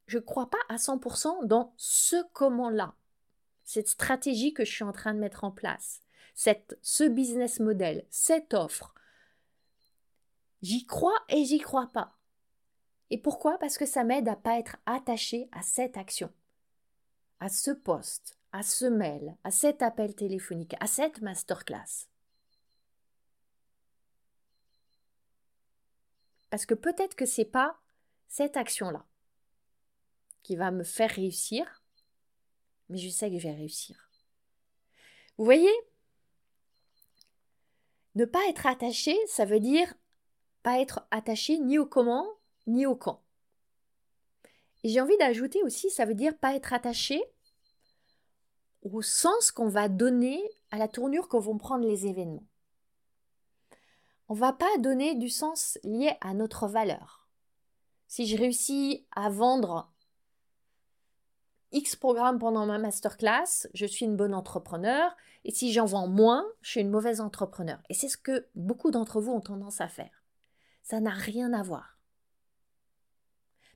je 0.07 0.18
ne 0.18 0.22
crois 0.22 0.51
pas 0.51 0.59
à 0.68 0.77
100% 0.77 1.46
dans 1.46 1.72
ce 1.77 2.16
comment-là, 2.33 2.94
cette 3.64 3.88
stratégie 3.88 4.53
que 4.53 4.64
je 4.64 4.72
suis 4.72 4.85
en 4.85 4.92
train 4.92 5.14
de 5.14 5.18
mettre 5.18 5.44
en 5.44 5.51
place, 5.51 6.03
cette, 6.37 6.79
ce 6.83 7.03
business 7.03 7.61
model, 7.61 8.07
cette 8.11 8.53
offre, 8.55 8.94
j'y 10.61 10.87
crois 10.87 11.18
et 11.31 11.44
j'y 11.44 11.59
crois 11.59 11.88
pas. 11.88 12.14
Et 13.11 13.18
pourquoi? 13.18 13.59
Parce 13.59 13.79
que 13.79 13.87
ça 13.87 14.05
m'aide 14.05 14.29
à 14.29 14.37
pas 14.37 14.59
être 14.59 14.77
attaché 14.85 15.49
à 15.51 15.62
cette 15.62 15.96
action, 15.96 16.31
à 17.40 17.49
ce 17.49 17.70
poste, 17.70 18.38
à 18.53 18.62
ce 18.62 18.85
mail, 18.85 19.35
à 19.44 19.51
cet 19.51 19.81
appel 19.81 20.14
téléphonique, 20.14 20.75
à 20.79 20.87
cette 20.87 21.22
masterclass. 21.22 22.07
Parce 26.51 26.66
que 26.66 26.75
peut-être 26.75 27.16
que 27.16 27.27
c'est 27.27 27.46
pas 27.46 27.81
cette 28.29 28.59
action-là 28.59 29.07
qui 30.42 30.55
va 30.55 30.70
me 30.70 30.85
faire 30.85 31.11
réussir, 31.11 31.83
mais 32.90 32.99
je 32.99 33.09
sais 33.09 33.31
que 33.31 33.38
je 33.38 33.49
vais 33.49 33.55
réussir. 33.55 34.11
Vous 35.38 35.44
voyez? 35.44 35.72
Ne 38.16 38.24
pas 38.24 38.40
être 38.48 38.66
attaché, 38.66 39.14
ça 39.26 39.44
veut 39.44 39.61
dire 39.61 39.94
pas 40.62 40.81
être 40.81 41.07
attaché 41.11 41.59
ni 41.59 41.79
au 41.79 41.87
comment, 41.87 42.26
ni 42.66 42.87
au 42.87 42.96
quand. 42.96 43.22
Et 44.83 44.88
j'ai 44.88 45.00
envie 45.00 45.16
d'ajouter 45.18 45.62
aussi, 45.62 45.90
ça 45.90 46.07
veut 46.07 46.14
dire 46.14 46.37
pas 46.37 46.57
être 46.57 46.72
attaché 46.72 47.22
au 48.83 49.02
sens 49.02 49.50
qu'on 49.50 49.68
va 49.68 49.88
donner 49.88 50.42
à 50.70 50.79
la 50.79 50.88
tournure 50.88 51.29
que 51.29 51.37
vont 51.37 51.59
prendre 51.59 51.87
les 51.87 52.07
événements. 52.07 52.46
On 54.29 54.35
va 54.35 54.52
pas 54.52 54.79
donner 54.79 55.14
du 55.14 55.29
sens 55.29 55.79
lié 55.85 56.12
à 56.20 56.35
notre 56.35 56.66
valeur. 56.66 57.29
Si 58.09 58.26
je 58.26 58.37
réussis 58.37 59.07
à 59.12 59.29
vendre 59.29 59.92
X 61.72 61.96
programmes 61.96 62.38
pendant 62.38 62.66
ma 62.66 62.79
masterclass, 62.79 63.68
je 63.74 63.87
suis 63.87 64.05
une 64.05 64.16
bonne 64.16 64.35
entrepreneur, 64.35 65.14
et 65.44 65.50
si 65.50 65.72
j'en 65.72 65.85
vends 65.85 66.09
moins, 66.09 66.44
je 66.62 66.70
suis 66.70 66.81
une 66.81 66.90
mauvaise 66.90 67.20
entrepreneur. 67.20 67.81
Et 67.88 67.94
c'est 67.94 68.09
ce 68.09 68.16
que 68.16 68.46
beaucoup 68.55 68.90
d'entre 68.90 69.20
vous 69.20 69.33
ont 69.33 69.40
tendance 69.40 69.81
à 69.81 69.88
faire. 69.88 70.24
Ça 70.83 71.00
n'a 71.00 71.11
rien 71.11 71.52
à 71.52 71.62
voir. 71.62 71.98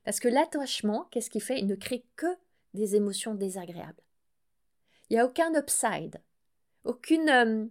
Parce 0.03 0.19
que 0.19 0.27
l'attachement, 0.27 1.07
qu'est-ce 1.11 1.29
qu'il 1.29 1.41
fait? 1.41 1.59
Il 1.59 1.67
ne 1.67 1.75
crée 1.75 2.05
que 2.15 2.27
des 2.73 2.95
émotions 2.95 3.35
désagréables. 3.35 4.01
Il 5.09 5.13
n'y 5.13 5.19
a 5.19 5.25
aucun 5.25 5.53
upside, 5.55 6.21
aucune, 6.83 7.29
euh, 7.29 7.65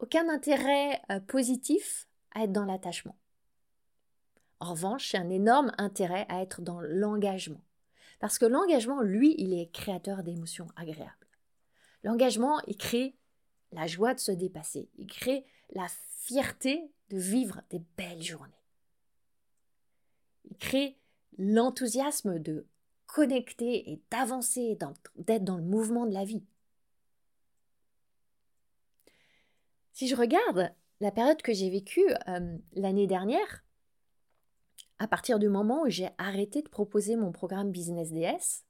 aucun 0.00 0.28
intérêt 0.28 1.00
euh, 1.10 1.20
positif 1.20 2.08
à 2.34 2.44
être 2.44 2.52
dans 2.52 2.64
l'attachement. 2.64 3.16
En 4.60 4.72
revanche, 4.72 5.10
c'est 5.10 5.18
un 5.18 5.30
énorme 5.30 5.72
intérêt 5.78 6.26
à 6.28 6.42
être 6.42 6.62
dans 6.62 6.80
l'engagement. 6.80 7.62
Parce 8.18 8.38
que 8.38 8.46
l'engagement, 8.46 9.00
lui, 9.00 9.34
il 9.38 9.52
est 9.54 9.70
créateur 9.72 10.22
d'émotions 10.22 10.68
agréables. 10.76 11.12
L'engagement, 12.02 12.60
il 12.66 12.76
crée 12.76 13.16
la 13.72 13.86
joie 13.86 14.14
de 14.14 14.20
se 14.20 14.32
dépasser. 14.32 14.88
Il 14.96 15.06
crée 15.06 15.44
la 15.70 15.86
fierté 16.20 16.90
de 17.10 17.18
vivre 17.18 17.62
des 17.70 17.80
belles 17.96 18.22
journées. 18.22 18.52
Il 20.50 20.56
crée 20.56 20.96
l'enthousiasme 21.38 22.38
de 22.38 22.66
connecter 23.06 23.90
et 23.90 24.02
d'avancer, 24.10 24.76
d'être 25.16 25.44
dans 25.44 25.56
le 25.56 25.62
mouvement 25.62 26.06
de 26.06 26.12
la 26.12 26.24
vie. 26.24 26.44
Si 29.92 30.06
je 30.06 30.16
regarde 30.16 30.72
la 31.00 31.10
période 31.10 31.42
que 31.42 31.52
j'ai 31.52 31.70
vécue 31.70 32.06
euh, 32.28 32.56
l'année 32.74 33.06
dernière, 33.06 33.64
à 34.98 35.06
partir 35.08 35.38
du 35.38 35.48
moment 35.48 35.82
où 35.82 35.88
j'ai 35.88 36.08
arrêté 36.18 36.62
de 36.62 36.68
proposer 36.68 37.16
mon 37.16 37.32
programme 37.32 37.70
Business 37.70 38.12
DS, 38.12 38.64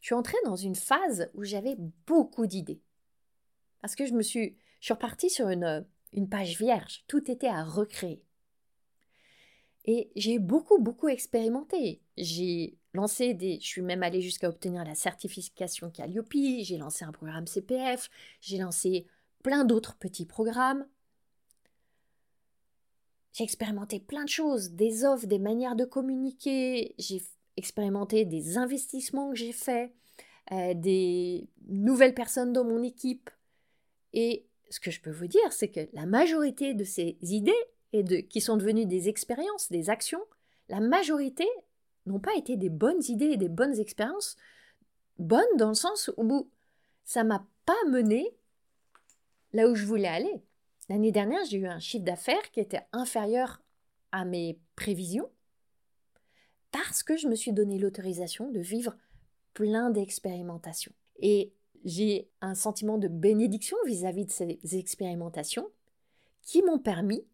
je 0.00 0.06
suis 0.06 0.14
entrée 0.14 0.38
dans 0.44 0.56
une 0.56 0.74
phase 0.74 1.30
où 1.34 1.44
j'avais 1.44 1.76
beaucoup 2.06 2.46
d'idées. 2.46 2.82
Parce 3.80 3.94
que 3.94 4.06
je 4.06 4.14
me 4.14 4.22
suis, 4.22 4.56
je 4.80 4.86
suis 4.86 4.94
repartie 4.94 5.30
sur 5.30 5.48
une, 5.48 5.86
une 6.12 6.28
page 6.28 6.58
vierge, 6.58 7.04
tout 7.06 7.30
était 7.30 7.48
à 7.48 7.64
recréer. 7.64 8.22
Et 9.84 10.10
j'ai 10.16 10.38
beaucoup, 10.38 10.78
beaucoup 10.78 11.08
expérimenté. 11.08 12.02
J'ai 12.18 12.76
lancé 12.92 13.32
des. 13.32 13.58
Je 13.60 13.66
suis 13.66 13.80
même 13.80 14.02
allée 14.02 14.20
jusqu'à 14.20 14.48
obtenir 14.48 14.84
la 14.84 14.94
certification 14.94 15.90
Calliope, 15.90 16.30
j'ai 16.32 16.76
lancé 16.76 17.06
un 17.06 17.12
programme 17.12 17.46
CPF, 17.46 18.10
j'ai 18.40 18.58
lancé 18.58 19.06
plein 19.42 19.64
d'autres 19.64 19.96
petits 19.96 20.26
programmes. 20.26 20.86
J'ai 23.38 23.44
expérimenté 23.44 24.00
plein 24.00 24.24
de 24.24 24.28
choses, 24.28 24.72
des 24.72 25.04
offres, 25.04 25.28
des 25.28 25.38
manières 25.38 25.76
de 25.76 25.84
communiquer, 25.84 26.96
j'ai 26.98 27.22
expérimenté 27.56 28.24
des 28.24 28.58
investissements 28.58 29.30
que 29.30 29.36
j'ai 29.36 29.52
faits, 29.52 29.92
euh, 30.50 30.74
des 30.74 31.48
nouvelles 31.68 32.14
personnes 32.14 32.52
dans 32.52 32.64
mon 32.64 32.82
équipe. 32.82 33.30
Et 34.12 34.48
ce 34.70 34.80
que 34.80 34.90
je 34.90 35.00
peux 35.00 35.12
vous 35.12 35.28
dire, 35.28 35.52
c'est 35.52 35.68
que 35.68 35.88
la 35.92 36.04
majorité 36.04 36.74
de 36.74 36.82
ces 36.82 37.16
idées 37.22 37.54
et 37.92 38.02
de, 38.02 38.16
qui 38.16 38.40
sont 38.40 38.56
devenues 38.56 38.86
des 38.86 39.08
expériences, 39.08 39.70
des 39.70 39.88
actions, 39.88 40.24
la 40.68 40.80
majorité 40.80 41.46
n'ont 42.06 42.18
pas 42.18 42.34
été 42.34 42.56
des 42.56 42.70
bonnes 42.70 43.04
idées 43.06 43.26
et 43.26 43.36
des 43.36 43.48
bonnes 43.48 43.78
expériences, 43.78 44.34
bonnes 45.20 45.56
dans 45.58 45.68
le 45.68 45.74
sens 45.74 46.10
où 46.16 46.50
ça 47.04 47.22
m'a 47.22 47.46
pas 47.66 47.84
mené 47.88 48.36
là 49.52 49.68
où 49.68 49.76
je 49.76 49.84
voulais 49.84 50.08
aller. 50.08 50.42
L'année 50.88 51.12
dernière, 51.12 51.44
j'ai 51.44 51.58
eu 51.58 51.66
un 51.66 51.80
chiffre 51.80 52.04
d'affaires 52.04 52.50
qui 52.50 52.60
était 52.60 52.86
inférieur 52.92 53.60
à 54.10 54.24
mes 54.24 54.58
prévisions 54.74 55.30
parce 56.70 57.02
que 57.02 57.16
je 57.16 57.28
me 57.28 57.34
suis 57.34 57.52
donné 57.52 57.78
l'autorisation 57.78 58.50
de 58.50 58.60
vivre 58.60 58.96
plein 59.54 59.90
d'expérimentations. 59.90 60.92
Et 61.18 61.52
j'ai 61.84 62.30
un 62.40 62.54
sentiment 62.54 62.98
de 62.98 63.08
bénédiction 63.08 63.76
vis-à-vis 63.86 64.26
de 64.26 64.30
ces 64.30 64.58
expérimentations 64.72 65.68
qui 66.42 66.62
m'ont 66.62 66.78
permis 66.78 67.24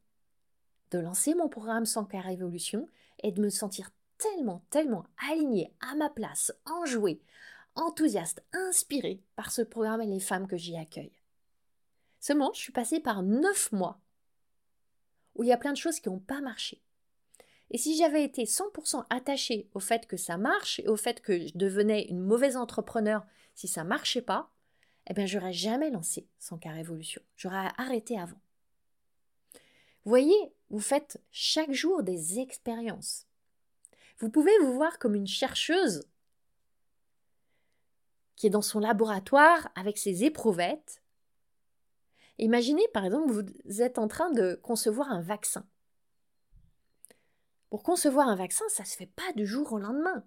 de 0.90 0.98
lancer 0.98 1.34
mon 1.34 1.48
programme 1.48 1.86
sans 1.86 2.04
cas 2.04 2.20
révolution 2.20 2.88
et 3.22 3.32
de 3.32 3.40
me 3.40 3.50
sentir 3.50 3.90
tellement, 4.18 4.64
tellement 4.70 5.04
alignée 5.30 5.72
à 5.80 5.94
ma 5.96 6.08
place, 6.08 6.52
enjouée, 6.66 7.20
enthousiaste, 7.74 8.42
inspirée 8.52 9.20
par 9.36 9.50
ce 9.50 9.62
programme 9.62 10.00
et 10.00 10.06
les 10.06 10.20
femmes 10.20 10.46
que 10.46 10.56
j'y 10.56 10.76
accueille. 10.76 11.12
Seulement, 12.24 12.54
je 12.54 12.60
suis 12.60 12.72
passée 12.72 13.00
par 13.00 13.22
neuf 13.22 13.70
mois 13.70 14.00
où 15.34 15.42
il 15.42 15.48
y 15.48 15.52
a 15.52 15.58
plein 15.58 15.74
de 15.74 15.76
choses 15.76 16.00
qui 16.00 16.08
n'ont 16.08 16.20
pas 16.20 16.40
marché. 16.40 16.80
Et 17.70 17.76
si 17.76 17.98
j'avais 17.98 18.24
été 18.24 18.44
100% 18.44 19.04
attachée 19.10 19.68
au 19.74 19.78
fait 19.78 20.06
que 20.06 20.16
ça 20.16 20.38
marche 20.38 20.80
et 20.80 20.88
au 20.88 20.96
fait 20.96 21.20
que 21.20 21.38
je 21.38 21.52
devenais 21.54 22.06
une 22.06 22.22
mauvaise 22.22 22.56
entrepreneur 22.56 23.26
si 23.54 23.68
ça 23.68 23.84
marchait 23.84 24.22
pas, 24.22 24.50
eh 25.06 25.12
bien, 25.12 25.26
j'aurais 25.26 25.52
jamais 25.52 25.90
lancé 25.90 26.26
sans 26.38 26.56
cas 26.56 26.70
révolution. 26.70 27.20
J'aurais 27.36 27.68
arrêté 27.76 28.18
avant. 28.18 28.40
Vous 29.52 30.10
voyez, 30.10 30.54
vous 30.70 30.80
faites 30.80 31.20
chaque 31.30 31.72
jour 31.72 32.02
des 32.02 32.40
expériences. 32.40 33.26
Vous 34.18 34.30
pouvez 34.30 34.56
vous 34.60 34.72
voir 34.72 34.98
comme 34.98 35.14
une 35.14 35.26
chercheuse 35.26 36.08
qui 38.34 38.46
est 38.46 38.50
dans 38.50 38.62
son 38.62 38.80
laboratoire 38.80 39.68
avec 39.74 39.98
ses 39.98 40.24
éprouvettes. 40.24 41.02
Imaginez 42.38 42.86
par 42.92 43.04
exemple, 43.04 43.32
vous 43.64 43.82
êtes 43.82 43.98
en 43.98 44.08
train 44.08 44.30
de 44.30 44.58
concevoir 44.62 45.10
un 45.10 45.22
vaccin. 45.22 45.66
Pour 47.70 47.82
concevoir 47.82 48.28
un 48.28 48.36
vaccin, 48.36 48.64
ça 48.68 48.84
ne 48.84 48.88
se 48.88 48.96
fait 48.96 49.10
pas 49.14 49.32
du 49.34 49.46
jour 49.46 49.72
au 49.72 49.78
lendemain. 49.78 50.24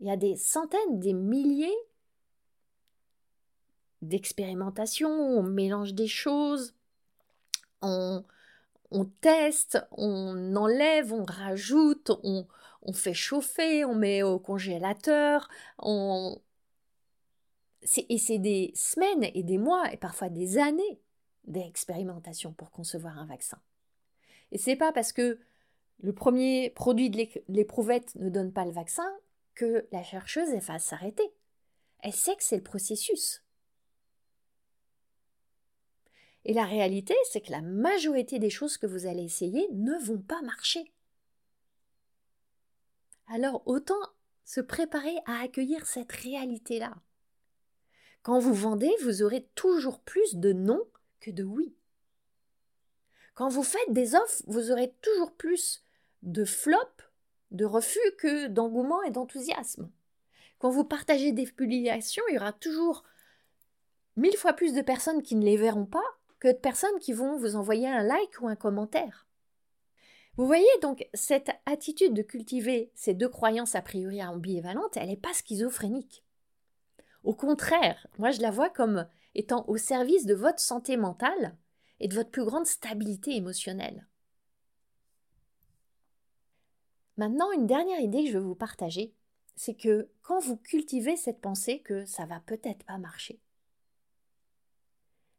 Il 0.00 0.06
y 0.06 0.10
a 0.10 0.16
des 0.16 0.36
centaines, 0.36 1.00
des 1.00 1.14
milliers 1.14 1.74
d'expérimentations, 4.02 5.10
on 5.10 5.42
mélange 5.42 5.94
des 5.94 6.06
choses, 6.06 6.74
on, 7.82 8.22
on 8.90 9.04
teste, 9.04 9.78
on 9.92 10.54
enlève, 10.56 11.12
on 11.12 11.24
rajoute, 11.24 12.10
on, 12.22 12.46
fait 12.92 13.14
chauffer, 13.14 13.84
on 13.84 13.94
met 13.94 14.22
au 14.22 14.38
congélateur, 14.38 15.48
on... 15.78 16.40
Et 18.08 18.18
c'est 18.18 18.38
des 18.38 18.72
semaines 18.74 19.30
et 19.34 19.42
des 19.42 19.58
mois 19.58 19.92
et 19.92 19.96
parfois 19.96 20.28
des 20.28 20.58
années 20.58 21.00
d'expérimentation 21.44 22.52
pour 22.52 22.70
concevoir 22.70 23.18
un 23.18 23.26
vaccin. 23.26 23.60
Et 24.50 24.58
c'est 24.58 24.76
pas 24.76 24.92
parce 24.92 25.12
que 25.12 25.38
le 26.00 26.12
premier 26.12 26.70
produit 26.70 27.10
de 27.10 27.28
l'éprouvette 27.48 28.14
ne 28.16 28.28
donne 28.28 28.52
pas 28.52 28.64
le 28.64 28.72
vaccin 28.72 29.08
que 29.54 29.86
la 29.92 30.02
chercheuse 30.02 30.54
va 30.66 30.78
s'arrêter. 30.78 31.32
Elle 32.00 32.12
sait 32.12 32.36
que 32.36 32.42
c'est 32.42 32.56
le 32.56 32.62
processus. 32.62 33.42
Et 36.44 36.52
la 36.52 36.64
réalité, 36.64 37.14
c'est 37.32 37.40
que 37.40 37.50
la 37.50 37.62
majorité 37.62 38.38
des 38.38 38.50
choses 38.50 38.76
que 38.76 38.86
vous 38.86 39.06
allez 39.06 39.24
essayer 39.24 39.68
ne 39.72 39.98
vont 40.04 40.20
pas 40.20 40.42
marcher. 40.42 40.92
Alors 43.28 43.62
autant 43.66 43.94
se 44.44 44.60
préparer 44.60 45.16
à 45.26 45.40
accueillir 45.40 45.86
cette 45.86 46.12
réalité-là. 46.12 46.94
Quand 48.26 48.40
vous 48.40 48.54
vendez, 48.54 48.92
vous 49.04 49.22
aurez 49.22 49.46
toujours 49.54 50.00
plus 50.00 50.34
de 50.34 50.52
non 50.52 50.82
que 51.20 51.30
de 51.30 51.44
oui. 51.44 51.76
Quand 53.36 53.48
vous 53.48 53.62
faites 53.62 53.92
des 53.92 54.16
offres, 54.16 54.42
vous 54.48 54.72
aurez 54.72 54.92
toujours 55.00 55.30
plus 55.30 55.84
de 56.24 56.44
flop, 56.44 56.76
de 57.52 57.64
refus 57.64 58.00
que 58.18 58.48
d'engouement 58.48 59.00
et 59.04 59.12
d'enthousiasme. 59.12 59.92
Quand 60.58 60.70
vous 60.70 60.82
partagez 60.82 61.30
des 61.30 61.46
publications, 61.46 62.24
il 62.28 62.34
y 62.34 62.38
aura 62.38 62.52
toujours 62.52 63.04
mille 64.16 64.36
fois 64.36 64.54
plus 64.54 64.74
de 64.74 64.82
personnes 64.82 65.22
qui 65.22 65.36
ne 65.36 65.44
les 65.44 65.56
verront 65.56 65.86
pas 65.86 66.02
que 66.40 66.48
de 66.48 66.58
personnes 66.58 66.98
qui 66.98 67.12
vont 67.12 67.36
vous 67.36 67.54
envoyer 67.54 67.86
un 67.86 68.02
like 68.02 68.40
ou 68.40 68.48
un 68.48 68.56
commentaire. 68.56 69.28
Vous 70.36 70.46
voyez 70.46 70.66
donc 70.82 71.08
cette 71.14 71.52
attitude 71.64 72.12
de 72.12 72.22
cultiver 72.22 72.90
ces 72.96 73.14
deux 73.14 73.28
croyances 73.28 73.76
a 73.76 73.82
priori 73.82 74.20
ambivalentes, 74.20 74.96
elle 74.96 75.10
n'est 75.10 75.16
pas 75.16 75.32
schizophrénique. 75.32 76.25
Au 77.26 77.34
contraire, 77.34 78.06
moi 78.18 78.30
je 78.30 78.40
la 78.40 78.52
vois 78.52 78.70
comme 78.70 79.08
étant 79.34 79.64
au 79.66 79.76
service 79.76 80.26
de 80.26 80.34
votre 80.34 80.60
santé 80.60 80.96
mentale 80.96 81.56
et 81.98 82.06
de 82.06 82.14
votre 82.14 82.30
plus 82.30 82.44
grande 82.44 82.66
stabilité 82.66 83.34
émotionnelle. 83.34 84.06
Maintenant, 87.16 87.50
une 87.50 87.66
dernière 87.66 87.98
idée 87.98 88.22
que 88.22 88.30
je 88.30 88.38
veux 88.38 88.44
vous 88.44 88.54
partager, 88.54 89.12
c'est 89.56 89.74
que 89.74 90.08
quand 90.22 90.38
vous 90.38 90.56
cultivez 90.56 91.16
cette 91.16 91.40
pensée 91.40 91.80
que 91.80 92.04
ça 92.04 92.26
va 92.26 92.38
peut-être 92.38 92.84
pas 92.84 92.96
marcher, 92.96 93.40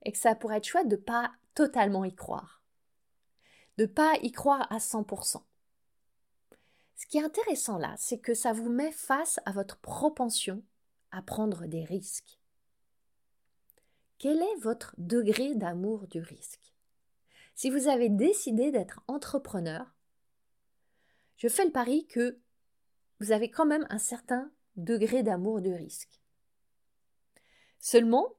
et 0.03 0.11
que 0.11 0.17
ça 0.17 0.35
pourrait 0.35 0.57
être 0.57 0.67
chouette 0.67 0.89
de 0.89 0.97
pas 0.97 1.31
totalement 1.55 2.03
y 2.03 2.13
croire, 2.13 2.61
de 3.77 3.85
pas 3.85 4.15
y 4.23 4.33
croire 4.33 4.69
à 4.73 4.79
100%. 4.79 5.41
Ce 6.97 7.07
qui 7.07 7.17
est 7.17 7.23
intéressant 7.23 7.77
là, 7.77 7.95
c'est 7.97 8.19
que 8.19 8.33
ça 8.33 8.51
vous 8.51 8.69
met 8.69 8.91
face 8.91 9.39
à 9.45 9.53
votre 9.53 9.77
propension 9.77 10.61
à 11.11 11.21
prendre 11.21 11.65
des 11.65 11.83
risques. 11.83 12.39
Quel 14.19 14.41
est 14.41 14.55
votre 14.61 14.95
degré 14.97 15.55
d'amour 15.55 16.07
du 16.07 16.19
risque? 16.19 16.73
Si 17.55 17.69
vous 17.69 17.87
avez 17.87 18.09
décidé 18.09 18.71
d'être 18.71 19.01
entrepreneur, 19.07 19.85
je 21.37 21.47
fais 21.47 21.65
le 21.65 21.71
pari 21.71 22.07
que 22.07 22.39
vous 23.19 23.31
avez 23.31 23.49
quand 23.49 23.65
même 23.65 23.85
un 23.89 23.99
certain 23.99 24.51
degré 24.75 25.23
d'amour 25.23 25.61
du 25.61 25.73
risque. 25.73 26.21
Seulement, 27.79 28.33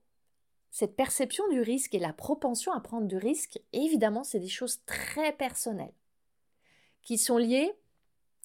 cette 0.70 0.96
perception 0.96 1.48
du 1.48 1.60
risque 1.60 1.94
et 1.94 1.98
la 1.98 2.12
propension 2.12 2.72
à 2.72 2.80
prendre 2.80 3.06
du 3.06 3.16
risque, 3.16 3.60
évidemment, 3.72 4.24
c'est 4.24 4.40
des 4.40 4.48
choses 4.48 4.84
très 4.84 5.32
personnelles, 5.32 5.94
qui 7.02 7.18
sont 7.18 7.38
liées 7.38 7.72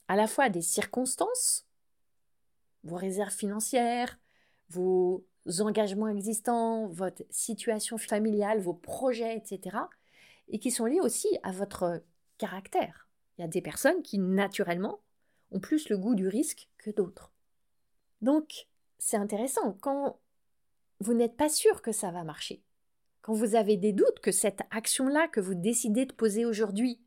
à 0.07 0.15
la 0.15 0.27
fois 0.27 0.45
à 0.45 0.49
des 0.49 0.61
circonstances, 0.61 1.67
vos 2.83 2.95
réserves 2.95 3.33
financières, 3.33 4.19
vos 4.69 5.25
engagements 5.59 6.07
existants, 6.07 6.87
votre 6.87 7.23
situation 7.29 7.97
familiale, 7.97 8.59
vos 8.59 8.73
projets, 8.73 9.37
etc., 9.37 9.77
et 10.49 10.59
qui 10.59 10.71
sont 10.71 10.85
liées 10.85 10.99
aussi 10.99 11.27
à 11.43 11.51
votre 11.51 12.03
caractère. 12.37 13.07
Il 13.37 13.41
y 13.41 13.45
a 13.45 13.47
des 13.47 13.61
personnes 13.61 14.01
qui, 14.03 14.19
naturellement, 14.19 14.99
ont 15.51 15.59
plus 15.59 15.89
le 15.89 15.97
goût 15.97 16.15
du 16.15 16.27
risque 16.27 16.69
que 16.77 16.91
d'autres. 16.91 17.31
Donc, 18.21 18.67
c'est 18.99 19.17
intéressant. 19.17 19.77
Quand 19.81 20.19
vous 20.99 21.13
n'êtes 21.13 21.35
pas 21.35 21.49
sûr 21.49 21.81
que 21.81 21.91
ça 21.91 22.11
va 22.11 22.23
marcher, 22.23 22.63
quand 23.21 23.33
vous 23.33 23.55
avez 23.55 23.77
des 23.77 23.93
doutes 23.93 24.19
que 24.19 24.31
cette 24.31 24.61
action-là 24.71 25.27
que 25.29 25.39
vous 25.39 25.55
décidez 25.55 26.05
de 26.05 26.13
poser 26.13 26.45
aujourd'hui, 26.45 27.01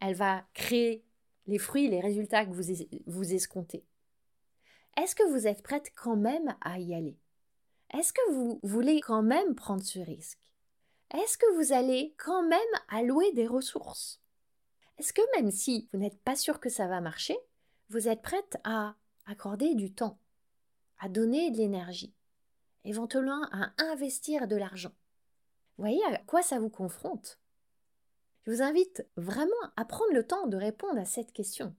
elle 0.00 0.14
va 0.14 0.44
créer 0.54 1.04
les 1.46 1.58
fruits, 1.58 1.88
les 1.88 2.00
résultats 2.00 2.44
que 2.44 2.50
vous, 2.50 2.72
vous 3.06 3.32
escomptez, 3.32 3.84
est-ce 4.98 5.14
que 5.14 5.28
vous 5.30 5.46
êtes 5.46 5.62
prête 5.62 5.92
quand 5.94 6.16
même 6.16 6.56
à 6.60 6.78
y 6.80 6.92
aller? 6.92 7.18
Est-ce 7.94 8.12
que 8.12 8.32
vous 8.32 8.58
voulez 8.64 9.00
quand 9.00 9.22
même 9.22 9.54
prendre 9.54 9.82
ce 9.82 10.00
risque? 10.00 10.40
Est-ce 11.14 11.38
que 11.38 11.54
vous 11.56 11.72
allez 11.72 12.14
quand 12.18 12.42
même 12.42 12.60
allouer 12.88 13.32
des 13.32 13.46
ressources? 13.46 14.20
Est-ce 14.98 15.12
que 15.12 15.22
même 15.36 15.52
si 15.52 15.88
vous 15.92 16.00
n'êtes 16.00 16.20
pas 16.22 16.34
sûr 16.34 16.58
que 16.58 16.68
ça 16.68 16.88
va 16.88 17.00
marcher, 17.00 17.38
vous 17.90 18.08
êtes 18.08 18.22
prête 18.22 18.58
à 18.64 18.96
accorder 19.26 19.76
du 19.76 19.94
temps, 19.94 20.18
à 20.98 21.08
donner 21.08 21.52
de 21.52 21.58
l'énergie, 21.58 22.14
éventuellement 22.84 23.44
à 23.52 23.72
investir 23.78 24.48
de 24.48 24.56
l'argent? 24.56 24.92
Voyez 25.78 26.02
à 26.06 26.18
quoi 26.18 26.42
ça 26.42 26.58
vous 26.58 26.70
confronte? 26.70 27.38
Je 28.42 28.50
vous 28.50 28.62
invite 28.62 29.06
vraiment 29.16 29.52
à 29.76 29.84
prendre 29.84 30.12
le 30.12 30.26
temps 30.26 30.48
de 30.48 30.56
répondre 30.56 30.98
à 30.98 31.04
cette 31.04 31.32
question. 31.32 31.74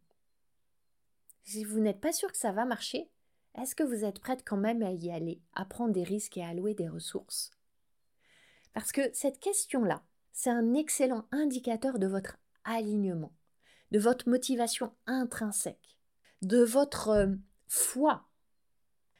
Si 1.44 1.64
vous 1.64 1.80
n'êtes 1.80 2.02
pas 2.02 2.12
sûr 2.12 2.32
que 2.32 2.38
ça 2.38 2.52
va 2.52 2.66
marcher, 2.66 3.10
est-ce 3.56 3.76
que 3.76 3.84
vous 3.84 4.06
êtes 4.06 4.20
prête 4.20 4.44
quand 4.46 4.58
même 4.58 4.84
à 4.84 4.92
y 4.92 5.12
aller, 5.12 5.42
à 5.54 5.66
prendre 5.66 5.94
des 5.94 6.04
risques 6.04 6.38
et 6.38 6.44
à 6.44 6.50
allouer 6.50 6.74
des 6.74 6.88
ressources? 6.88 7.52
Parce 8.74 8.92
que 8.92 9.02
cette 9.14 9.40
question-là, 9.40 10.04
c'est 10.32 10.50
un 10.50 10.74
excellent 10.74 11.26
indicateur 11.32 12.00
de 12.00 12.08
votre 12.08 12.38
alignement, 12.64 13.34
de 13.92 14.00
votre 14.00 14.30
motivation 14.30 14.94
intrinsèque, 15.08 15.98
de 16.42 16.64
votre 16.64 17.10
euh, 17.10 17.28
foi, 17.68 18.28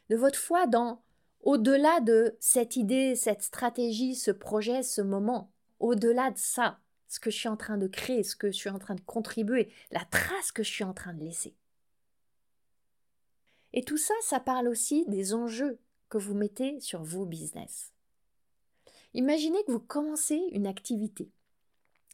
de 0.10 0.16
votre 0.16 0.40
foi 0.40 0.68
dans 0.68 1.02
au-delà 1.42 2.00
de 2.02 2.38
cette 2.40 2.76
idée, 2.76 3.16
cette 3.16 3.44
stratégie, 3.44 4.16
ce 4.16 4.32
projet, 4.32 4.84
ce 4.84 5.02
moment, 5.02 5.52
au-delà 5.80 6.32
de 6.32 6.38
ça, 6.38 6.80
ce 7.08 7.20
que 7.20 7.32
je 7.32 7.38
suis 7.38 7.48
en 7.48 7.58
train 7.58 7.78
de 7.78 7.88
créer, 7.88 8.24
ce 8.24 8.36
que 8.36 8.48
je 8.48 8.58
suis 8.58 8.70
en 8.70 8.80
train 8.80 8.96
de 8.96 9.02
contribuer, 9.02 9.72
la 9.92 10.06
trace 10.06 10.52
que 10.52 10.64
je 10.64 10.70
suis 10.70 10.84
en 10.84 10.94
train 10.94 11.14
de 11.14 11.24
laisser. 11.24 11.56
Et 13.74 13.84
tout 13.84 13.98
ça, 13.98 14.14
ça 14.22 14.40
parle 14.40 14.68
aussi 14.68 15.06
des 15.08 15.34
enjeux 15.34 15.80
que 16.10 16.18
vous 16.18 16.34
mettez 16.34 16.80
sur 16.80 17.04
vos 17.04 17.26
business. 17.26 17.94
Imaginez 19.14 19.64
que 19.66 19.72
vous 19.72 19.80
commencez 19.80 20.42
une 20.52 20.68
activité, 20.68 21.32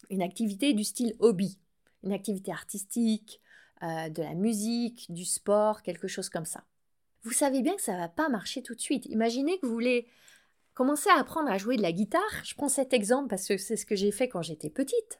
une 0.09 0.21
activité 0.21 0.73
du 0.73 0.83
style 0.83 1.15
hobby, 1.19 1.57
une 2.03 2.13
activité 2.13 2.51
artistique, 2.51 3.41
euh, 3.83 4.09
de 4.09 4.21
la 4.21 4.33
musique, 4.33 5.11
du 5.11 5.25
sport, 5.25 5.81
quelque 5.81 6.07
chose 6.07 6.29
comme 6.29 6.45
ça. 6.45 6.63
Vous 7.23 7.31
savez 7.31 7.61
bien 7.61 7.75
que 7.75 7.81
ça 7.81 7.93
ne 7.93 7.97
va 7.97 8.07
pas 8.07 8.29
marcher 8.29 8.61
tout 8.61 8.75
de 8.75 8.79
suite. 8.79 9.05
Imaginez 9.07 9.59
que 9.59 9.65
vous 9.65 9.73
voulez 9.73 10.07
commencer 10.73 11.09
à 11.09 11.19
apprendre 11.19 11.49
à 11.49 11.57
jouer 11.57 11.75
de 11.75 11.81
la 11.81 11.91
guitare. 11.91 12.21
Je 12.43 12.53
prends 12.55 12.69
cet 12.69 12.93
exemple 12.93 13.27
parce 13.29 13.47
que 13.47 13.57
c'est 13.57 13.75
ce 13.75 13.85
que 13.85 13.95
j'ai 13.95 14.11
fait 14.11 14.29
quand 14.29 14.41
j'étais 14.41 14.69
petite. 14.69 15.19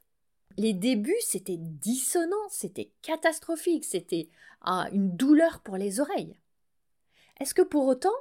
Les 0.57 0.73
débuts, 0.73 1.19
c'était 1.21 1.57
dissonant, 1.57 2.49
c'était 2.49 2.91
catastrophique, 3.01 3.83
c'était 3.85 4.29
une 4.65 5.15
douleur 5.15 5.61
pour 5.61 5.77
les 5.77 5.99
oreilles. 5.99 6.39
Est-ce 7.39 7.53
que 7.53 7.61
pour 7.61 7.85
autant, 7.87 8.15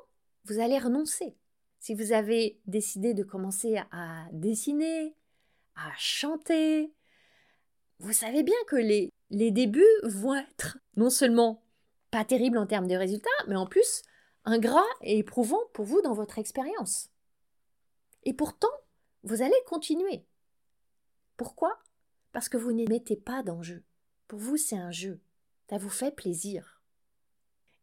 vous 0.45 0.59
allez 0.59 0.79
renoncer? 0.79 1.37
Si 1.79 1.95
vous 1.95 2.13
avez 2.13 2.61
décidé 2.67 3.15
de 3.15 3.23
commencer 3.23 3.81
à 3.93 4.27
dessiner, 4.33 5.15
à 5.77 5.93
chanter, 5.97 6.93
vous 7.99 8.13
savez 8.13 8.43
bien 8.43 8.57
que 8.67 8.77
les, 8.77 9.13
les 9.31 9.51
débuts 9.51 9.85
vont 10.03 10.35
être 10.35 10.79
non 10.97 11.11
seulement 11.11 11.63
pas 12.11 12.25
terribles 12.25 12.59
en 12.59 12.67
termes 12.67 12.89
de 12.89 12.97
résultats, 12.97 13.31
mais 13.47 13.57
en 13.57 13.67
plus 13.67 14.03
ingrats 14.45 14.83
et 15.03 15.19
éprouvants 15.19 15.67
pour 15.73 15.85
vous 15.85 16.03
dans 16.03 16.15
votre 16.15 16.39
expérience. 16.39 17.11
Et 18.25 18.33
pourtant, 18.33 18.73
vous 19.23 19.43
allez 19.43 19.55
continuer. 19.67 20.25
Pourquoi? 21.37 21.79
Parce 22.35 22.51
que 22.51 22.59
vous 22.59 22.73
n'y 22.73 22.85
mettez 22.87 23.17
pas 23.17 23.43
d'enjeu. 23.43 23.83
Pour 24.29 24.39
vous, 24.39 24.59
c'est 24.59 24.77
un 24.77 24.91
jeu. 24.91 25.19
Ça 25.71 25.79
vous 25.79 25.89
fait 25.89 26.15
plaisir. 26.15 26.83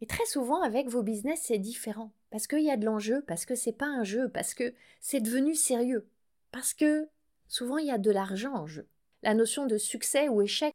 Et 0.01 0.05
très 0.05 0.25
souvent, 0.25 0.61
avec 0.61 0.87
vos 0.87 1.01
business, 1.01 1.41
c'est 1.45 1.57
différent. 1.57 2.11
Parce 2.29 2.45
qu'il 2.45 2.61
y 2.61 2.69
a 2.69 2.77
de 2.77 2.85
l'enjeu, 2.85 3.23
parce 3.23 3.47
que 3.47 3.55
c'est 3.55 3.71
pas 3.71 3.87
un 3.87 4.03
jeu, 4.03 4.29
parce 4.29 4.53
que 4.53 4.75
c'est 4.99 5.21
devenu 5.21 5.55
sérieux. 5.55 6.07
Parce 6.51 6.75
que 6.75 7.09
souvent, 7.47 7.79
il 7.79 7.87
y 7.87 7.91
a 7.91 7.97
de 7.97 8.11
l'argent 8.11 8.53
en 8.53 8.67
jeu 8.67 8.87
la 9.23 9.33
notion 9.33 9.65
de 9.65 9.77
succès 9.77 10.29
ou 10.29 10.41
échec, 10.41 10.73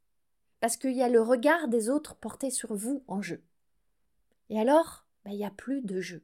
parce 0.59 0.77
qu'il 0.77 0.95
y 0.95 1.03
a 1.03 1.09
le 1.09 1.21
regard 1.21 1.67
des 1.67 1.89
autres 1.89 2.15
porté 2.15 2.49
sur 2.49 2.73
vous 2.73 3.03
en 3.07 3.21
jeu. 3.21 3.43
Et 4.49 4.59
alors, 4.59 5.05
ben, 5.25 5.31
il 5.31 5.37
n'y 5.37 5.45
a 5.45 5.51
plus 5.51 5.81
de 5.81 6.01
jeu. 6.01 6.23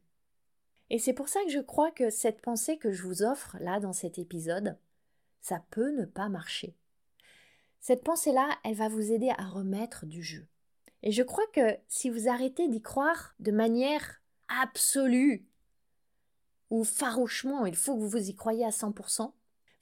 Et 0.89 0.99
c'est 0.99 1.13
pour 1.13 1.27
ça 1.27 1.43
que 1.43 1.51
je 1.51 1.59
crois 1.59 1.91
que 1.91 2.09
cette 2.09 2.41
pensée 2.41 2.77
que 2.77 2.91
je 2.91 3.03
vous 3.03 3.23
offre 3.23 3.57
là 3.59 3.79
dans 3.79 3.93
cet 3.93 4.17
épisode, 4.17 4.77
ça 5.41 5.61
peut 5.71 5.91
ne 5.91 6.05
pas 6.05 6.29
marcher. 6.29 6.75
Cette 7.83 8.05
pensée-là, 8.05 8.47
elle 8.63 8.75
va 8.75 8.87
vous 8.87 9.11
aider 9.11 9.29
à 9.37 9.43
remettre 9.43 10.05
du 10.05 10.23
jeu. 10.23 10.47
Et 11.01 11.11
je 11.11 11.21
crois 11.21 11.45
que 11.47 11.77
si 11.89 12.09
vous 12.09 12.29
arrêtez 12.29 12.69
d'y 12.69 12.81
croire 12.81 13.35
de 13.39 13.51
manière 13.51 14.21
absolue 14.47 15.45
ou 16.69 16.85
farouchement, 16.85 17.65
il 17.65 17.75
faut 17.75 17.97
que 17.97 18.05
vous 18.05 18.29
y 18.29 18.35
croyez 18.35 18.63
à 18.63 18.69
100%, 18.69 19.33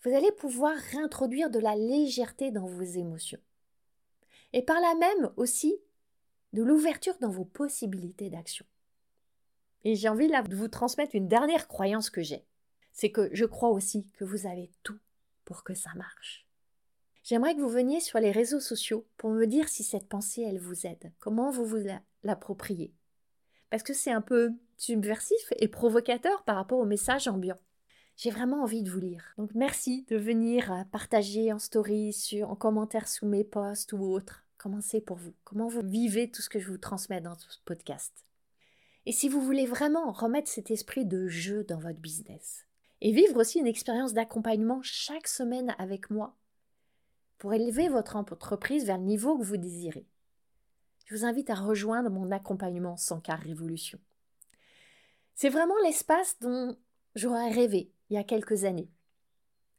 vous 0.04 0.16
allez 0.16 0.32
pouvoir 0.32 0.76
réintroduire 0.92 1.52
de 1.52 1.60
la 1.60 1.76
légèreté 1.76 2.50
dans 2.50 2.66
vos 2.66 2.82
émotions. 2.82 3.40
Et 4.52 4.64
par 4.64 4.82
là 4.82 4.96
même 4.96 5.32
aussi 5.38 5.78
de 6.54 6.64
l'ouverture 6.64 7.20
dans 7.20 7.30
vos 7.30 7.46
possibilités 7.46 8.32
d'action. 8.32 8.66
Et 9.84 9.94
j'ai 9.94 10.10
envie 10.10 10.28
de 10.28 10.56
vous 10.56 10.70
transmettre 10.70 11.14
une 11.14 11.28
dernière 11.28 11.68
croyance 11.68 12.10
que 12.10 12.24
j'ai. 12.24 12.48
C'est 12.94 13.12
que 13.12 13.30
je 13.32 13.46
crois 13.46 13.70
aussi 13.70 14.08
que 14.14 14.26
vous 14.26 14.48
avez 14.48 14.72
tout 14.82 14.98
pour 15.46 15.64
que 15.64 15.76
ça 15.76 15.94
marche. 15.94 16.48
J'aimerais 17.24 17.56
que 17.56 17.62
vous 17.62 17.70
veniez 17.70 18.00
sur 18.00 18.20
les 18.20 18.32
réseaux 18.32 18.60
sociaux 18.60 19.08
pour 19.18 19.30
me 19.30 19.46
dire 19.46 19.70
si 19.70 19.84
cette 19.84 20.08
pensée, 20.08 20.42
elle 20.42 20.60
vous 20.60 20.86
aide. 20.86 21.12
Comment 21.20 21.52
vous 21.52 21.66
vous 21.66 21.84
l'appropriez? 22.24 22.94
Parce 23.70 23.84
que 23.84 23.94
c'est 23.94 24.12
un 24.12 24.22
peu 24.22 24.52
subversif 24.78 25.54
et 25.58 25.68
provocateur 25.68 26.44
par 26.44 26.56
rapport 26.56 26.80
au 26.80 26.86
message 26.86 27.28
ambiant 27.28 27.60
j'ai 28.22 28.30
vraiment 28.30 28.62
envie 28.62 28.84
de 28.84 28.92
vous 28.92 29.00
lire. 29.00 29.34
Donc 29.40 29.50
merci 29.56 30.06
de 30.10 30.16
venir 30.16 30.72
euh, 30.72 30.84
partager 30.92 31.52
en 31.52 31.58
story, 31.58 32.14
sur, 32.14 32.52
en 32.52 32.56
commentaire 32.56 33.08
sous 33.08 33.26
mes 33.26 33.44
posts 33.44 33.94
ou 33.94 34.04
autres. 34.04 34.44
Comment 34.58 34.82
c'est 34.82 35.02
pour 35.02 35.18
vous? 35.18 35.34
Comment 35.44 35.68
vous 35.68 35.82
vivez 35.82 36.30
tout 36.30 36.44
ce 36.44 36.50
que 36.50 36.60
je 36.60 36.68
vous 36.68 36.78
transmets 36.78 37.22
dans 37.22 37.36
ce 37.36 37.58
podcast? 37.66 38.14
Et 39.08 39.12
si 39.12 39.28
vous 39.28 39.42
voulez 39.42 39.66
vraiment 39.66 40.12
remettre 40.12 40.50
cet 40.50 40.70
esprit 40.70 41.06
de 41.06 41.28
jeu 41.28 41.64
dans 41.64 41.80
votre 41.80 41.98
business, 41.98 42.68
et 43.04 43.12
vivre 43.12 43.38
aussi 43.38 43.58
une 43.58 43.66
expérience 43.66 44.14
d'accompagnement 44.14 44.82
chaque 44.84 45.28
semaine 45.28 45.74
avec 45.80 46.12
moi 46.12 46.38
pour 47.42 47.56
élever 47.56 47.90
votre 47.90 48.18
entreprise 48.18 48.86
vers 48.86 49.00
le 49.00 49.04
niveau 49.04 49.36
que 49.36 49.44
vous 49.44 49.58
désirez. 49.58 50.06
Je 51.08 51.16
vous 51.16 51.26
invite 51.26 51.50
à 51.50 51.56
rejoindre 51.56 52.12
mon 52.12 52.30
accompagnement 52.30 52.98
sans 52.98 53.20
car 53.20 53.40
révolution. 53.40 53.98
C'est 55.34 55.50
vraiment 55.50 55.74
l'espace 55.84 56.38
dont 56.40 56.78
j'aurais 57.16 57.50
rêvé 57.50 57.92
il 58.12 58.14
y 58.14 58.20
a 58.20 58.24
quelques 58.24 58.64
années. 58.64 58.92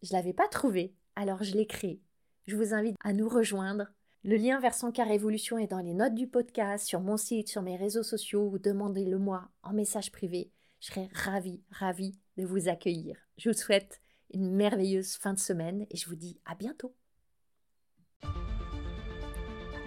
Je 0.03 0.13
ne 0.13 0.19
l'avais 0.19 0.33
pas 0.33 0.49
trouvé, 0.49 0.97
alors 1.15 1.45
je 1.45 1.53
l'ai 1.53 1.69
créé. 1.69 2.03
Je 2.49 2.57
vous 2.57 2.75
invite 2.75 2.97
à 3.05 3.13
nous 3.13 3.29
rejoindre. 3.29 3.87
Le 4.25 4.35
lien 4.35 4.59
vers 4.59 4.75
son 4.75 4.91
car 4.91 5.09
évolution 5.09 5.57
est 5.57 5.69
dans 5.69 5.79
les 5.79 5.95
notes 5.95 6.17
du 6.17 6.27
podcast, 6.27 6.85
sur 6.85 7.01
mon 7.01 7.17
site, 7.17 7.49
sur 7.49 7.63
mes 7.63 7.77
réseaux 7.77 8.03
sociaux 8.03 8.51
ou 8.53 8.59
demandez-le 8.59 9.19
moi 9.19 9.49
en 9.63 9.73
message 9.73 10.11
privé. 10.11 10.51
Je 10.81 10.89
serai 10.89 11.09
ravie, 11.13 11.63
ravie 11.71 12.19
de 12.39 12.45
vous 12.45 12.69
accueillir. 12.69 13.17
Je 13.37 13.51
vous 13.51 13.57
souhaite 13.57 14.01
une 14.35 14.51
merveilleuse 14.51 15.15
fin 15.15 15.33
de 15.33 15.39
semaine 15.39 15.87
et 15.93 15.97
je 15.97 16.09
vous 16.09 16.17
dis 16.17 16.41
à 16.45 16.57
bientôt. 16.57 16.93